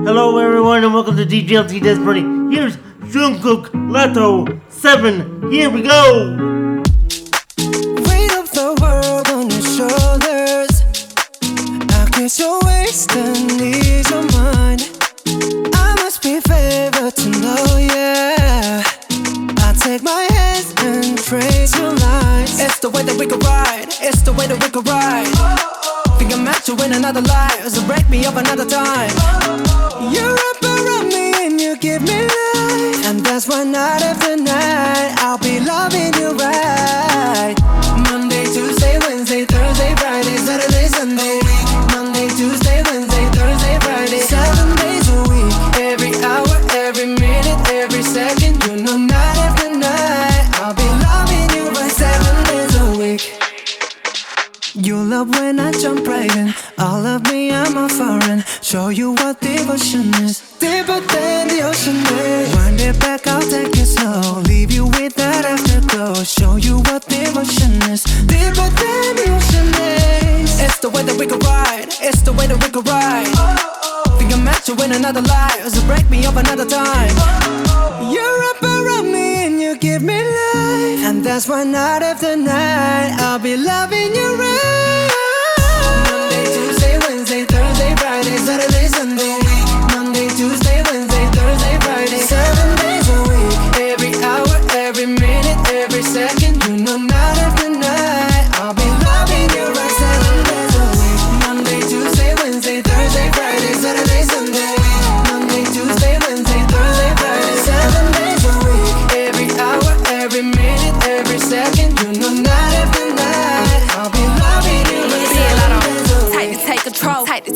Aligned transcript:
Hello, 0.00 0.38
everyone, 0.38 0.82
and 0.82 0.92
welcome 0.92 1.16
to 1.16 1.24
DJLT 1.24 1.82
Dance 1.82 1.98
Party. 2.02 2.22
Here's 2.50 2.76
Jungkook 3.12 3.66
Latto 3.92 4.60
7. 4.68 5.52
Here 5.52 5.70
we 5.70 5.82
go! 5.82 6.38
Your 12.38 12.58
waist 12.64 13.12
and. 13.12 14.80
I 15.74 15.94
must 15.96 16.22
be 16.22 16.40
favored 16.40 17.14
to 17.14 17.28
know, 17.28 17.76
yeah. 17.76 18.82
I 19.58 19.74
take 19.78 20.02
my 20.02 20.26
hands 20.30 20.72
and 20.78 21.20
your. 21.20 22.58
It's 22.58 22.80
the 22.80 22.88
way 22.88 23.02
that 23.02 23.16
we 23.18 23.26
could 23.26 23.44
ride. 23.44 23.88
It's 24.00 24.22
the 24.22 24.32
way 24.32 24.46
that 24.46 24.58
we 24.62 24.70
could 24.70 24.88
ride. 24.88 25.26
Oh, 25.34 25.56
oh, 25.60 26.02
oh. 26.08 26.18
Think 26.18 26.32
I 26.32 26.42
you 26.66 26.74
in 26.82 26.94
another 26.94 27.20
life, 27.20 27.68
so 27.68 27.86
break 27.86 28.08
me 28.08 28.24
up 28.24 28.36
another 28.36 28.64
time. 28.64 29.21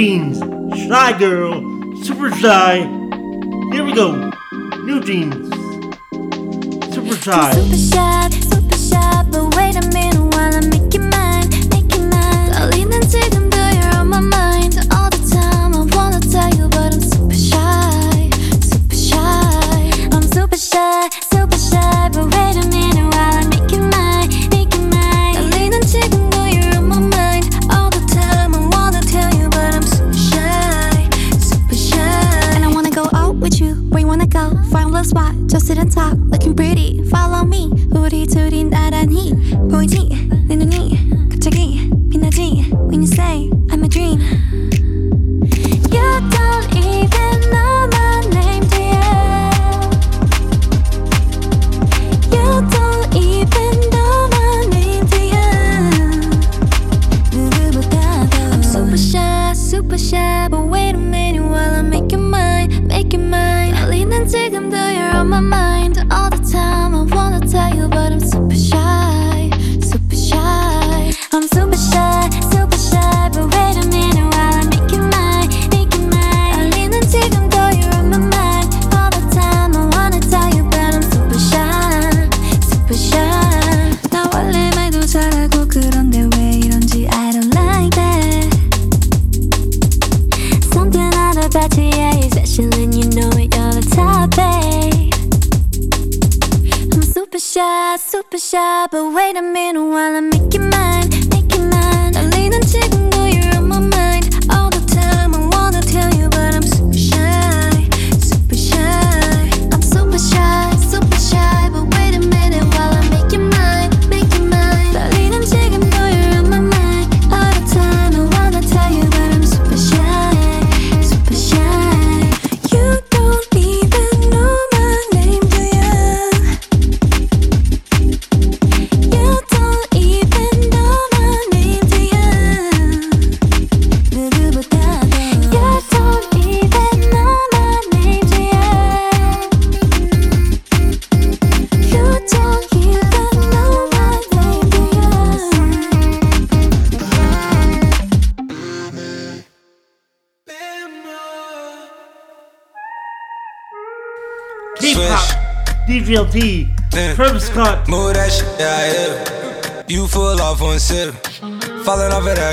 Jeans, 0.00 0.38
Shy 0.88 1.18
Girl, 1.18 1.60
Super 2.02 2.30
Shy. 2.36 2.76
Here 3.70 3.84
we 3.84 3.92
go. 3.92 4.30
NewJeans, 4.88 5.52
Super 6.94 7.16
Shy. 7.16 7.52
Super 7.52 7.76
shy, 7.76 8.30
super 8.30 8.78
shy, 8.78 9.22
but 9.30 9.54
wait 9.56 9.76
a 9.76 9.86
minute 9.92 10.34
while 10.34 10.56
I 10.56 10.60
make 10.68 10.94
you 10.94 11.00
mine, 11.00 11.50
make 11.68 11.94
you 11.94 12.06
mine. 12.06 13.39
just 35.50 35.66
sit 35.66 35.78
and 35.78 35.90
talk, 35.90 36.16
looking 36.28 36.54
pretty. 36.54 37.02
Follow 37.10 37.44
me, 37.44 37.70
우리 37.90 38.24
둘이 38.24 38.62
나란히, 38.64 39.32
pointy. 39.68 40.39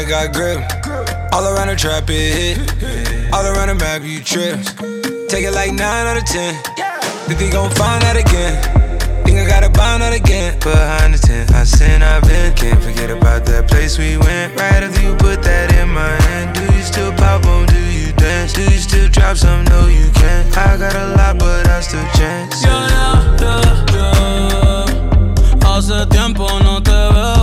Got 0.07 0.33
grip. 0.33 0.59
All 1.33 1.45
around 1.45 1.67
the 1.67 1.75
trap, 1.75 2.09
it 2.09 2.57
hit. 2.57 3.33
All 3.33 3.45
around 3.45 3.67
the 3.67 3.75
map, 3.75 4.03
you 4.03 4.23
trip. 4.23 4.55
Take 5.27 5.43
it 5.43 5.51
like 5.51 5.73
9 5.73 5.79
out 5.81 6.17
of 6.17 6.25
10. 6.25 6.55
Think 7.27 7.39
we 7.39 7.49
gon' 7.49 7.69
find 7.71 8.01
that 8.03 8.15
again. 8.15 8.55
Think 9.25 9.39
I 9.39 9.45
gotta 9.45 9.69
find 9.75 10.01
that 10.01 10.13
again. 10.13 10.57
Behind 10.59 11.13
the 11.13 11.19
tent, 11.19 11.51
I 11.51 11.65
sin, 11.65 12.01
I've 12.01 12.23
been. 12.23 12.53
Can't 12.55 12.81
forget 12.81 13.11
about 13.11 13.45
that 13.47 13.67
place 13.67 13.97
we 13.97 14.17
went. 14.17 14.55
Right 14.57 14.81
after 14.81 15.01
you 15.01 15.15
put 15.17 15.43
that 15.43 15.75
in 15.75 15.89
my 15.89 16.15
hand. 16.27 16.55
Do 16.55 16.63
you 16.73 16.83
still 16.83 17.11
pop 17.11 17.45
on? 17.45 17.65
Do 17.67 17.79
you 17.91 18.13
dance? 18.13 18.53
Do 18.53 18.63
you 18.63 18.79
still 18.79 19.09
drop 19.09 19.35
some? 19.35 19.65
No, 19.65 19.87
you 19.87 20.09
can't. 20.11 20.57
I 20.57 20.77
got 20.77 20.95
a 20.95 21.07
lot, 21.17 21.37
but 21.37 21.67
I 21.67 21.81
still 21.81 22.07
chance. 22.15 22.63
Yeah, 22.63 22.87
yeah, 22.87 23.43
yeah, 23.43 23.85
yeah. 23.91 25.67
Hace 25.67 26.07
tiempo 26.09 26.47
no 26.63 26.79
te 26.79 26.91
veo. 26.91 27.36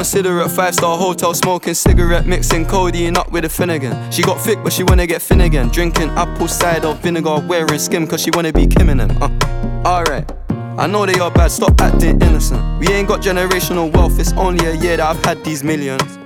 Inconsiderate. 0.00 0.50
Five 0.50 0.74
star 0.74 0.96
hotel 0.96 1.34
smoking 1.34 1.74
cigarette, 1.74 2.26
mixing 2.26 2.64
codeine 2.66 3.16
up 3.16 3.30
with 3.30 3.44
a 3.44 3.48
Finnegan. 3.48 4.10
She 4.10 4.22
got 4.22 4.40
thick, 4.40 4.58
but 4.62 4.72
she 4.72 4.82
wanna 4.82 5.06
get 5.06 5.20
thin 5.20 5.42
again. 5.42 5.68
Drinking 5.68 6.08
apple 6.10 6.48
cider 6.48 6.94
vinegar, 6.94 7.40
wearing 7.46 7.78
skim, 7.78 8.06
cause 8.06 8.22
she 8.22 8.30
wanna 8.32 8.52
be 8.52 8.66
Kim 8.66 8.88
in 8.88 8.98
them. 8.98 9.10
Uh, 9.22 9.28
alright. 9.86 10.30
I 10.78 10.86
know 10.86 11.04
they 11.04 11.18
are 11.20 11.30
bad, 11.30 11.50
stop 11.50 11.78
acting 11.80 12.20
innocent. 12.22 12.62
We 12.80 12.88
ain't 12.88 13.08
got 13.08 13.20
generational 13.20 13.92
wealth, 13.92 14.18
it's 14.18 14.32
only 14.32 14.64
a 14.66 14.74
year 14.74 14.96
that 14.96 15.06
I've 15.06 15.22
had 15.24 15.44
these 15.44 15.62
millions. 15.62 16.18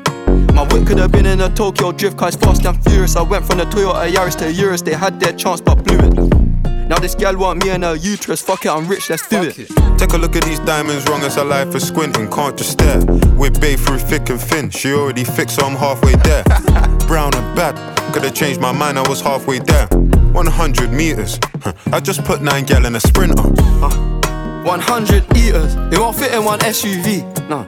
My 0.55 0.63
whip 0.71 0.87
could 0.87 0.99
have 0.99 1.11
been 1.11 1.27
in 1.27 1.41
a 1.41 1.49
Tokyo 1.49 1.91
drift 1.91 2.17
car, 2.17 2.29
it's 2.29 2.37
fast 2.37 2.65
and 2.65 2.81
furious. 2.85 3.17
I 3.17 3.23
went 3.23 3.45
from 3.45 3.59
the 3.59 3.65
Toyota 3.65 4.09
Yaris 4.09 4.37
to 4.39 4.47
a 4.47 4.51
Urus, 4.51 4.83
they 4.83 4.95
had 4.95 5.19
their 5.19 5.33
chance 5.33 5.61
but 5.61 5.83
blew 5.83 5.99
it. 5.99 6.54
Now 6.87 6.99
this 6.99 7.15
gal 7.15 7.37
want 7.37 7.65
me 7.65 7.71
and 7.71 7.83
her 7.83 7.97
uterus, 7.97 8.43
fuck 8.43 8.67
it, 8.67 8.69
I'm 8.69 8.87
rich, 8.87 9.09
let's 9.09 9.27
do 9.27 9.43
it. 9.43 9.55
Take 9.99 10.13
a 10.13 10.19
look 10.19 10.37
at 10.37 10.45
these 10.45 10.59
diamonds, 10.61 11.09
wrong 11.09 11.23
as 11.23 11.39
a 11.39 11.45
life 11.45 11.73
for 11.73 11.81
squinting. 11.81 12.31
Can't 12.31 12.57
just 12.59 12.73
stare. 12.73 13.03
With 13.37 13.59
babe 13.59 13.79
through 13.79 13.99
thick 13.99 14.29
and 14.29 14.39
thin. 14.41 14.69
She 14.69 14.93
already 14.93 15.25
fixed, 15.25 15.57
so 15.57 15.67
I'm 15.67 15.77
halfway 15.77 16.15
there. 16.17 16.45
Brown 17.07 17.35
and 17.35 17.57
bad. 17.57 17.75
Could've 18.13 18.35
changed 18.35 18.61
my 18.61 18.71
mind, 18.71 18.99
I 18.99 19.09
was 19.09 19.23
halfway 19.23 19.61
there. 19.61 19.87
100 19.87 20.93
meters. 20.93 21.39
I 21.87 22.01
just 22.01 22.23
put 22.25 22.43
nine 22.43 22.65
gal 22.65 22.85
in 22.85 22.95
a 22.97 23.01
sprinter. 23.01 23.43
100 23.43 25.37
eaters, 25.37 25.75
it 25.93 25.99
won't 25.99 26.17
fit 26.17 26.35
in 26.35 26.45
one 26.45 26.59
SUV. 26.61 27.23
No. 27.49 27.65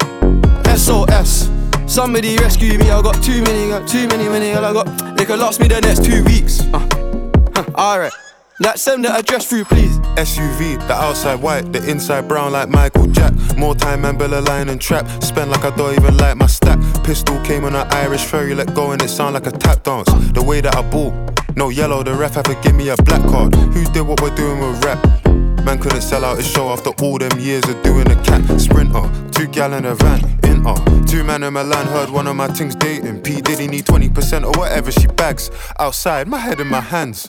SOS. 0.76 1.50
Somebody 1.87 2.37
rescue 2.37 2.76
me, 2.78 2.90
I 2.90 3.00
got 3.00 3.23
too 3.23 3.42
many, 3.42 3.70
got 3.70 3.88
too 3.88 4.06
many, 4.08 4.28
many, 4.28 4.52
I 4.52 4.73
got. 4.73 5.16
They 5.16 5.25
could 5.25 5.38
last 5.38 5.58
me 5.61 5.68
the 5.68 5.80
next 5.80 6.04
two 6.04 6.23
weeks. 6.25 6.61
Uh. 6.73 6.87
Huh. 7.54 7.64
Alright. 7.75 8.12
Like, 8.58 8.78
send 8.78 9.04
the 9.04 9.12
address 9.12 9.46
through, 9.46 9.64
please. 9.64 9.98
SUV, 10.16 10.78
the 10.88 10.94
outside 10.94 11.42
white, 11.42 11.75
the 11.75 11.90
inside 11.90 12.26
brown 12.26 12.52
like 12.52 12.70
Michael 12.70 13.06
Jack. 13.08 13.34
More 13.58 13.75
time 13.75 14.06
and 14.06 14.18
Bella 14.18 14.40
line 14.40 14.70
and 14.70 14.80
trap. 14.80 15.06
Spend 15.22 15.50
like 15.50 15.62
I 15.62 15.76
don't 15.76 15.92
even 15.92 16.16
like 16.16 16.38
my 16.38 16.46
stack. 16.46 16.78
Pistol 17.04 17.38
came 17.42 17.66
on 17.66 17.75
an 17.75 17.86
Irish 17.92 18.25
ferry, 18.25 18.54
let 18.54 18.75
go 18.75 18.92
and 18.92 19.02
it 19.02 19.10
sound 19.10 19.34
like 19.34 19.46
a 19.46 19.50
tap 19.50 19.82
dance. 19.82 20.08
The 20.32 20.42
way 20.42 20.62
that 20.62 20.75
I 20.75 20.80
ball, 20.88 21.12
no 21.54 21.68
yellow, 21.68 22.02
the 22.02 22.14
ref 22.14 22.36
have 22.36 22.44
to 22.44 22.54
give 22.62 22.75
me 22.75 22.88
a 22.88 22.96
black 22.96 23.20
card. 23.28 23.54
Who 23.54 23.84
did 23.92 24.02
what 24.02 24.22
we're 24.22 24.34
doing 24.34 24.58
with 24.58 24.82
rap? 24.82 25.04
Man 25.62 25.78
couldn't 25.78 26.00
sell 26.00 26.25
out 26.25 26.38
his 26.38 26.46
show 26.46 26.70
after 26.70 26.90
all 27.02 27.18
them 27.18 27.38
years 27.38 27.68
of 27.68 27.82
doing 27.82 28.10
a 28.10 28.16
cat 28.25 28.58
sprinter. 28.58 29.02
Two 29.32 29.48
gal 29.48 29.75
in 29.75 29.84
a 29.84 29.94
van, 29.96 30.38
in 30.44 30.66
uh. 30.66 31.04
Two 31.04 31.25
man 31.25 31.42
in 31.42 31.52
Milan 31.52 31.86
heard 31.88 32.08
one 32.08 32.26
of 32.26 32.36
my 32.36 32.48
things 32.48 32.75
dating. 32.75 33.20
P 33.20 33.42
Diddy 33.42 33.68
need 33.68 33.84
20% 33.84 34.44
or 34.44 34.58
whatever 34.58 34.90
she 34.90 35.08
bags. 35.08 35.50
Outside, 35.78 36.26
my 36.26 36.38
head 36.38 36.58
in 36.58 36.68
my 36.68 36.80
hands. 36.80 37.28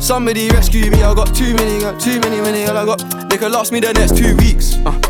Somebody 0.00 0.48
rescue 0.50 0.90
me, 0.90 1.02
I 1.02 1.14
got 1.14 1.34
too 1.34 1.54
many, 1.54 1.80
got 1.80 2.00
too 2.00 2.18
many, 2.20 2.40
many, 2.40 2.64
all 2.66 2.76
I 2.76 2.84
got. 2.84 3.28
They 3.28 3.36
could 3.36 3.52
last 3.52 3.72
me 3.72 3.80
the 3.80 3.92
next 3.92 4.16
two 4.16 4.36
weeks. 4.36 4.76
Uh. 4.86 5.00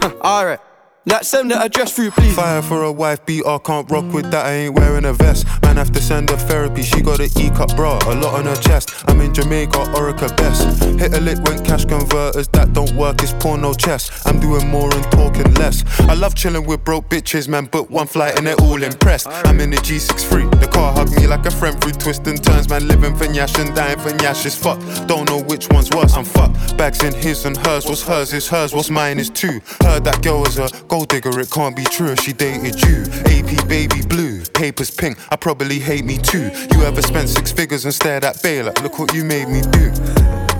Huh. 0.00 0.10
Alright. 0.20 0.60
That 1.06 1.26
send 1.26 1.50
the 1.50 1.60
address 1.60 1.96
through, 1.96 2.12
please. 2.12 2.36
Fire 2.36 2.62
for 2.62 2.84
a 2.84 2.92
wife, 2.92 3.26
beat 3.26 3.44
I 3.44 3.58
can't 3.58 3.90
rock 3.90 4.12
with 4.12 4.30
that. 4.30 4.46
I 4.46 4.52
ain't 4.52 4.76
wearing 4.76 5.04
a 5.04 5.12
vest. 5.12 5.46
Man, 5.62 5.76
have 5.76 5.90
to 5.92 6.00
send 6.00 6.30
her 6.30 6.36
therapy. 6.36 6.82
She 6.82 7.02
got 7.02 7.18
an 7.18 7.28
E 7.40 7.50
cup 7.50 7.74
bra, 7.74 7.98
a 8.06 8.14
lot 8.14 8.34
on 8.34 8.44
her 8.44 8.54
chest. 8.54 8.90
I'm 9.08 9.20
in 9.20 9.34
Jamaica, 9.34 9.78
Orica 9.96 10.34
best. 10.36 10.80
Hit 11.00 11.12
a 11.12 11.20
lick 11.20 11.38
when 11.42 11.64
cash 11.64 11.86
converters 11.86 12.46
that 12.48 12.72
don't 12.72 12.92
work. 12.92 13.20
It's 13.20 13.32
porno 13.32 13.74
chess. 13.74 14.24
I'm 14.26 14.38
doing 14.38 14.68
more 14.68 14.94
and 14.94 15.02
talking 15.10 15.52
less. 15.54 15.82
I 16.02 16.14
love 16.14 16.36
chilling 16.36 16.66
with 16.66 16.84
broke 16.84 17.08
bitches, 17.08 17.48
man. 17.48 17.64
Book 17.66 17.90
one 17.90 18.06
flight 18.06 18.38
and 18.38 18.46
they're 18.46 18.60
all 18.60 18.80
impressed. 18.80 19.26
I'm 19.28 19.58
in 19.58 19.70
the 19.70 19.78
G63. 19.78 20.60
The 20.60 20.68
car 20.68 20.92
hugged 20.92 21.16
me 21.16 21.26
like 21.26 21.44
a 21.46 21.50
friend 21.50 21.80
through 21.80 21.94
twists 21.94 22.28
and 22.28 22.40
turns. 22.44 22.68
Man, 22.68 22.86
living 22.86 23.16
for 23.16 23.24
Nyash 23.24 23.58
and 23.58 23.74
dying 23.74 23.98
for 23.98 24.10
Nyash 24.10 24.46
is 24.46 24.54
fuck. 24.54 24.78
Don't 25.08 25.28
know 25.28 25.42
which 25.42 25.68
one's 25.70 25.90
worse. 25.90 26.14
I'm 26.14 26.24
fucked. 26.24 26.76
Bags 26.76 27.02
in 27.02 27.12
his 27.12 27.44
and 27.44 27.56
hers. 27.66 27.86
What's 27.86 28.04
hers 28.04 28.32
is 28.32 28.46
hers. 28.46 28.72
What's 28.72 28.88
mine 28.88 29.18
is 29.18 29.30
two. 29.30 29.60
Heard 29.80 30.04
that 30.04 30.22
girl 30.22 30.42
was 30.42 30.58
a 30.58 30.68
gold 30.92 31.08
digger. 31.08 31.40
It 31.40 31.50
can't 31.50 31.74
be 31.74 31.84
true 31.84 32.14
she 32.16 32.34
dated 32.34 32.78
you. 32.82 33.04
AP 33.32 33.66
baby 33.66 34.02
blue, 34.02 34.42
papers 34.52 34.90
pink. 34.90 35.16
I 35.30 35.36
probably 35.36 35.78
hate 35.78 36.04
me 36.04 36.18
too. 36.18 36.50
You 36.70 36.82
ever 36.82 37.00
spent 37.00 37.30
six 37.30 37.50
figures 37.50 37.86
and 37.86 37.94
stared 37.94 38.24
at 38.24 38.42
Bay 38.42 38.62
like, 38.62 38.82
look 38.82 38.98
what 38.98 39.14
you 39.14 39.24
made 39.24 39.48
me 39.48 39.62
do. 39.62 39.90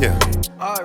Yeah. 0.01 0.19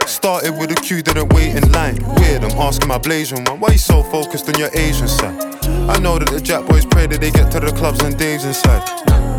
Started 0.06 0.52
with 0.60 0.72
a 0.72 0.76
queue, 0.76 1.02
didn't 1.02 1.34
wait 1.34 1.56
in 1.56 1.72
line. 1.72 1.96
Weird, 2.18 2.44
I'm 2.44 2.60
asking 2.60 2.90
my 2.90 2.98
Blasian 2.98 3.48
one, 3.48 3.62
why 3.62 3.70
you 3.72 3.78
so 3.78 4.04
focused 4.04 4.50
on 4.50 4.60
your 4.60 4.70
Asian 4.74 5.08
side? 5.08 5.42
I 5.90 5.98
know 5.98 6.20
that 6.20 6.30
the 6.30 6.42
Jack 6.42 6.66
boys 6.68 6.86
pray 6.86 7.08
that 7.08 7.22
they 7.22 7.32
get 7.32 7.50
to 7.54 7.62
the 7.62 7.72
clubs 7.72 8.02
and 8.02 8.18
Dave's 8.18 8.44
inside. 8.44 9.37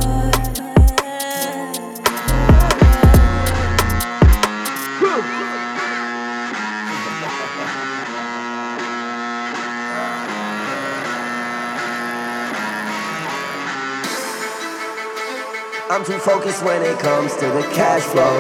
I'm 15.90 16.04
too 16.04 16.18
focused 16.18 16.62
when 16.62 16.82
it 16.82 16.98
comes 16.98 17.32
to 17.36 17.46
the 17.46 17.62
cash 17.72 18.02
flow. 18.02 18.36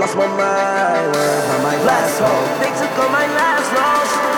Lost 0.00 0.16
my 0.16 0.26
mind 0.26 1.12
when 1.14 1.42
I 1.46 1.62
my 1.62 1.76
last 1.86 2.18
home. 2.18 2.48
They 2.58 2.74
took 2.74 2.98
all 2.98 3.08
my 3.08 3.26
last 3.38 3.70
loss, 3.70 4.37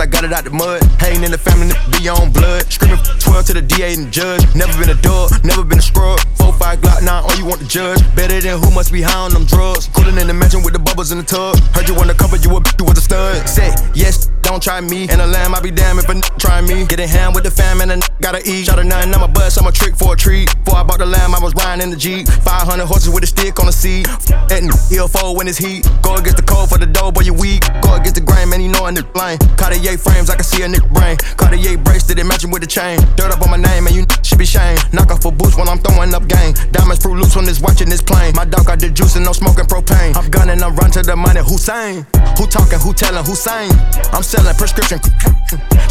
I 0.00 0.06
got 0.06 0.24
it 0.24 0.32
out 0.32 0.44
the 0.44 0.50
mud. 0.50 0.82
Hating 1.00 1.22
in 1.24 1.30
the 1.30 1.38
family, 1.38 1.74
be 1.92 2.08
on 2.08 2.32
blood. 2.32 2.70
Screaming 2.72 2.98
12 3.18 3.46
to 3.46 3.52
the 3.54 3.62
DA 3.62 3.94
and 3.94 4.12
judge. 4.12 4.42
Never 4.54 4.72
been 4.78 4.90
a 4.90 5.00
dog, 5.02 5.30
never 5.44 5.64
been 5.64 5.78
a 5.78 5.82
scrub. 5.82 6.18
4-5 6.38 6.80
Glock 6.82 7.02
9, 7.02 7.08
all 7.08 7.34
you 7.36 7.44
want 7.46 7.60
to 7.60 7.68
judge. 7.68 8.00
Better 8.14 8.40
than 8.40 8.58
who 8.60 8.70
must 8.70 8.92
be 8.92 9.02
high 9.02 9.18
on 9.18 9.32
them 9.32 9.44
drugs. 9.44 9.88
Cooling 9.94 10.18
in 10.18 10.26
the 10.26 10.34
mansion 10.34 10.62
with 10.62 10.72
the 10.72 10.78
bubbles 10.78 11.12
in 11.12 11.18
the 11.18 11.24
tub. 11.24 11.56
Heard 11.74 11.88
you 11.88 11.94
wanna 11.94 12.14
cover, 12.14 12.36
you 12.36 12.50
a 12.56 12.60
bitch, 12.60 12.78
you 12.78 12.84
was 12.84 12.98
a 12.98 13.02
stud. 13.02 13.48
Say, 13.48 13.74
yes, 13.94 14.30
don't 14.42 14.62
try 14.62 14.80
me. 14.80 15.08
And 15.08 15.20
a 15.20 15.26
lamb, 15.26 15.54
I 15.54 15.60
be 15.60 15.70
damn 15.70 15.98
if 15.98 16.08
a 16.08 16.14
n- 16.14 16.22
try 16.38 16.60
me. 16.60 16.84
Getting 16.86 17.08
hand 17.08 17.34
with 17.34 17.44
the 17.44 17.50
fam 17.50 17.80
and 17.80 17.90
a 17.90 17.94
n- 17.94 18.02
gotta 18.20 18.40
eat. 18.48 18.66
Shot 18.66 18.78
a 18.78 18.84
nine, 18.84 19.12
I'm 19.14 19.22
a 19.22 19.28
bust, 19.28 19.58
I'm 19.58 19.66
a 19.66 19.72
trick 19.72 19.96
for 19.96 20.14
a 20.14 20.16
treat. 20.16 20.52
Before 20.64 20.78
I 20.78 20.82
bought 20.82 20.98
the 20.98 21.06
lamb, 21.06 21.34
I 21.34 21.40
was 21.40 21.54
riding 21.54 21.82
in 21.82 21.90
the 21.90 21.96
Jeep. 21.96 22.28
500 22.28 22.86
horses 22.86 23.10
with 23.10 23.24
a 23.24 23.26
stick 23.26 23.58
on 23.60 23.66
the 23.66 23.72
seat. 23.72 24.06
And 24.50 24.70
he'll 24.90 25.08
fold 25.08 25.36
when 25.38 25.48
it's 25.48 25.58
heat. 25.58 25.88
Go 26.02 26.14
against 26.16 26.36
the 26.36 26.42
cold 26.54 26.70
for 26.70 26.78
the 26.78 26.86
dough, 26.86 27.10
boy, 27.10 27.26
you 27.26 27.34
weak. 27.34 27.66
Go 27.82 27.98
against 27.98 28.14
the 28.14 28.22
grain, 28.22 28.48
man, 28.48 28.62
you 28.62 28.70
know 28.70 28.86
a 28.86 28.90
nigga 28.94 29.12
blind. 29.12 29.42
Cartier 29.58 29.98
frames, 29.98 30.30
I 30.30 30.36
can 30.38 30.46
see 30.46 30.62
a 30.62 30.68
nigga 30.70 30.88
brain. 30.94 31.16
Cartier 31.34 31.76
bracelet, 31.78 32.18
it 32.18 32.24
matching 32.24 32.50
with 32.50 32.62
the 32.62 32.70
chain. 32.70 32.98
Dirt 33.18 33.34
up 33.34 33.42
on 33.42 33.50
my 33.50 33.58
name, 33.58 33.86
and 33.86 33.94
you 33.94 34.06
should 34.22 34.38
be 34.38 34.46
shame. 34.46 34.78
Knock 34.92 35.10
off 35.10 35.24
a 35.24 35.30
boost 35.30 35.58
when 35.58 35.68
I'm 35.68 35.78
throwing 35.78 36.14
up 36.14 36.28
game. 36.28 36.54
Diamonds 36.70 37.02
fruit 37.02 37.18
loose 37.18 37.34
when 37.34 37.48
it's 37.48 37.60
watching 37.60 37.90
this 37.90 38.02
plane. 38.02 38.34
My 38.34 38.44
dog 38.44 38.66
got 38.66 38.78
the 38.78 38.88
juice 38.90 39.16
and 39.16 39.24
no 39.24 39.32
smoking 39.32 39.66
propane. 39.66 40.14
I'm 40.14 40.30
gunning, 40.30 40.62
I'm 40.62 40.76
run 40.76 40.90
to 40.92 41.02
the 41.02 41.16
money. 41.16 41.40
Hussein. 41.42 42.06
Who 42.38 42.46
talking, 42.46 42.78
who 42.78 42.94
telling, 42.94 43.24
who 43.24 43.34
saying? 43.34 43.74
I'm 44.14 44.22
selling 44.22 44.54
prescription. 44.54 45.00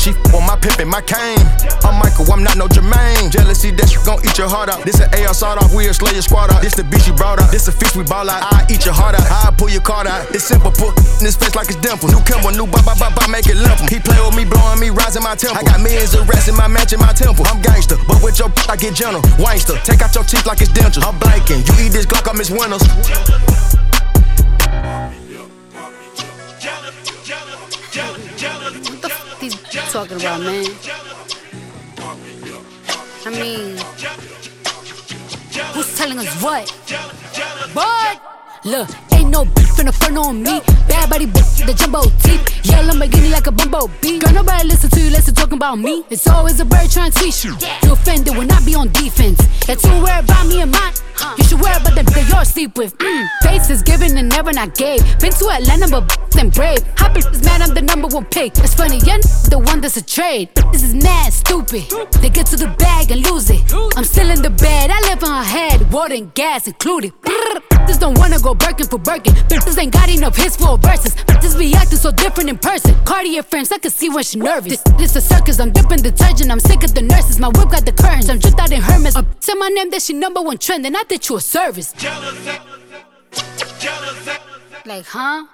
She 0.04 0.12
f- 0.12 0.34
on 0.36 0.44
my 0.44 0.58
pimpin', 0.60 0.90
my 0.92 1.00
cane. 1.00 1.40
I'm 1.88 1.96
Michael, 1.96 2.28
I'm 2.28 2.44
not 2.44 2.58
no 2.58 2.68
Jermaine. 2.68 3.32
Jealousy, 3.32 3.72
that 3.72 3.96
you 3.96 4.04
gon' 4.04 4.20
eat 4.26 4.38
your 4.38 4.50
heart 4.50 4.68
out. 4.68 4.84
This 4.84 5.00
an 5.00 5.08
AR 5.16 5.34
sawed 5.34 5.64
off, 5.64 5.74
we'll 5.74 5.94
slay 5.94 6.12
your 6.12 6.22
squad 6.22 6.52
out. 6.52 6.62
This 6.62 6.76
the 6.76 6.84
beach 6.84 7.08
you 7.08 7.14
brought 7.14 7.40
out. 7.40 7.52
This 7.52 7.70
a 7.70 7.72
fish 7.72 7.96
we 7.96 8.04
ball 8.04 8.30
out. 8.30 8.44
I 8.52 8.68
eat 8.68 8.84
your 8.84 8.94
heart 8.94 9.16
out. 9.16 9.24
I 9.24 9.56
pull 9.56 9.70
your 9.70 9.82
card 9.82 10.08
out. 10.08 10.28
It's 10.36 10.52
simple, 10.54 10.72
put 10.72 10.94
in 11.20 11.26
his 11.26 11.36
face 11.36 11.56
like 11.56 11.68
it's 11.68 11.82
dimple. 11.82 12.10
New 12.14 12.22
Kimber, 12.22 12.52
new 12.54 12.68
ba 12.70 12.80
ba 12.86 12.94
ba 12.94 13.10
ba, 13.10 13.26
make 13.28 13.48
it 13.50 13.58
limp. 13.58 13.82
He 13.90 13.98
play 14.00 14.20
with 14.22 14.38
me, 14.38 14.46
blowing 14.46 14.80
me, 14.80 14.90
rising 14.94 15.24
my 15.26 15.34
temple. 15.36 15.58
I 15.58 15.64
got 15.66 15.82
millions 15.82 16.14
of 16.14 16.30
rats 16.30 16.48
in 16.48 16.56
my 16.56 16.70
in 16.70 17.00
my 17.02 17.14
temple. 17.14 17.46
I'm 17.50 17.62
gangster, 17.62 17.98
but 18.08 18.22
with 18.22 18.38
your 18.38 18.54
I 18.70 18.76
get 18.78 18.94
gentle. 18.94 19.22
Wangster, 19.42 19.78
take 19.82 20.02
out 20.02 20.14
your 20.14 20.24
teeth 20.24 20.46
like 20.46 20.62
it's 20.62 20.72
dentures. 20.72 21.06
I'm 21.06 21.18
blanking. 21.18 21.66
You 21.66 21.74
eat 21.86 21.92
this 21.92 22.06
Glock, 22.06 22.30
I 22.30 22.38
miss 22.38 22.52
Winters. 22.52 22.86
What 29.02 29.40
the 29.42 29.50
talking 29.92 30.18
about, 30.18 30.42
man? 30.42 30.66
I 33.26 33.30
mean, 33.30 33.78
who's 35.74 35.98
telling 35.98 36.20
us 36.20 36.42
what? 36.42 36.70
What? 37.74 38.33
Look, 38.66 38.88
ain't 39.12 39.30
no 39.30 39.44
bitch 39.44 39.76
finna 39.76 39.94
front 39.94 40.18
on 40.18 40.42
me. 40.42 40.62
Bad 40.88 41.10
body 41.10 41.26
bitch, 41.26 41.66
the 41.66 41.74
jumbo 41.74 42.02
teeth. 42.24 42.66
Yell 42.66 42.86
Lamborghini 42.86 43.30
like 43.30 43.48
a 43.48 43.52
bumbo 43.52 43.88
bumblebee. 43.88 44.20
Girl, 44.20 44.34
nobody 44.34 44.68
listen 44.70 44.90
to 44.92 45.02
you, 45.02 45.10
listen 45.10 45.36
talking 45.36 45.58
about 45.58 45.80
me. 45.80 46.06
It's 46.10 46.26
always 46.28 46.62
a 46.62 46.66
bird 46.66 46.90
trying 46.90 47.12
to 47.12 47.20
teach 47.20 47.44
you. 47.44 47.58
You 47.84 47.92
offended 47.92 48.38
when 48.38 48.50
I 48.50 48.64
be 48.64 48.74
on 48.74 48.90
defense. 48.94 49.38
That 49.68 49.84
you 49.84 49.92
worry 50.00 50.18
about 50.18 50.48
me 50.48 50.62
and 50.62 50.72
mine. 50.72 50.94
You 51.38 51.44
should 51.44 51.60
worry 51.60 51.76
about 51.76 51.96
the 51.96 52.04
that 52.04 52.30
you're 52.30 52.46
sleep 52.46 52.78
with. 52.78 52.98
Mm. 53.00 53.70
is 53.70 53.82
given 53.82 54.18
and 54.18 54.30
never 54.30 54.54
not 54.54 54.76
gave. 54.76 55.02
Been 55.20 55.34
to 55.34 55.50
Atlanta, 55.50 55.90
but 55.90 56.32
then 56.32 56.50
brave. 56.50 56.84
Happy 56.96 57.20
is 57.20 57.44
mad, 57.44 57.62
I'm 57.62 57.74
the 57.74 57.82
number 57.82 58.08
one 58.08 58.26
pick. 58.26 58.58
It's 58.60 58.76
funny, 58.76 59.00
you're 59.04 59.20
the 59.52 59.60
one 59.60 59.82
that's 59.82 59.98
a 59.98 60.06
trade. 60.06 60.50
This 60.72 60.84
is 60.84 60.96
mad 60.96 61.34
stupid. 61.34 61.84
They 62.22 62.30
get 62.30 62.46
to 62.48 62.56
the 62.56 62.74
bag 62.80 63.12
and 63.12 63.28
lose 63.30 63.50
it. 63.50 63.62
I'm 63.98 64.06
still 64.06 64.30
in 64.30 64.42
the 64.42 64.50
bed, 64.50 64.90
I 64.90 65.02
live 65.10 65.22
on 65.24 65.44
her 65.44 65.50
head, 65.50 65.92
water 65.92 66.14
and 66.14 66.34
gas 66.34 66.68
included. 66.68 67.12
This 67.88 67.98
don't 67.98 68.18
wanna 68.18 68.40
go 68.40 68.54
Birkin 68.54 68.88
for 68.88 68.98
Birkin. 68.98 69.34
Bitches 69.50 69.78
ain't 69.78 69.94
got 69.94 70.10
enough 70.10 70.36
hits 70.36 70.56
for 70.56 70.78
verses. 70.78 71.16
Bitches 71.16 71.58
be 71.58 71.74
acting 71.76 71.98
so 71.98 72.12
different 72.12 72.50
in 72.50 72.58
person. 72.58 72.96
Cartier 73.06 73.44
frames, 73.44 73.72
I 73.72 73.78
can 73.78 73.92
see 73.92 74.10
when 74.10 74.24
she 74.24 74.40
nervous. 74.40 74.82
This, 74.82 74.96
this 74.98 75.16
a 75.16 75.22
circus, 75.22 75.60
I'm 75.60 75.72
dipping 75.72 76.02
detergent. 76.02 76.52
I'm 76.52 76.60
sick 76.60 76.84
of 76.84 76.94
the 76.94 77.02
nurses. 77.02 77.40
My 77.40 77.50
whip 77.50 77.70
got 77.70 77.86
the 77.86 77.92
curtains. 77.92 78.30
I'm 78.30 78.40
dripped 78.40 78.60
out 78.60 78.72
in 78.72 78.82
Hermes. 78.82 79.16
Uh, 79.16 79.24
say 79.40 79.54
my 79.56 79.70
name, 79.70 79.90
that 79.92 80.02
she 80.02 80.14
number 80.14 80.42
one 80.42 80.58
trend, 80.58 80.86
and 80.86 80.96
I 80.96 81.04
did 81.04 81.28
you 81.28 81.38
a 81.38 81.42
service. 81.42 81.94
Like, 84.86 85.06
huh? 85.06 85.46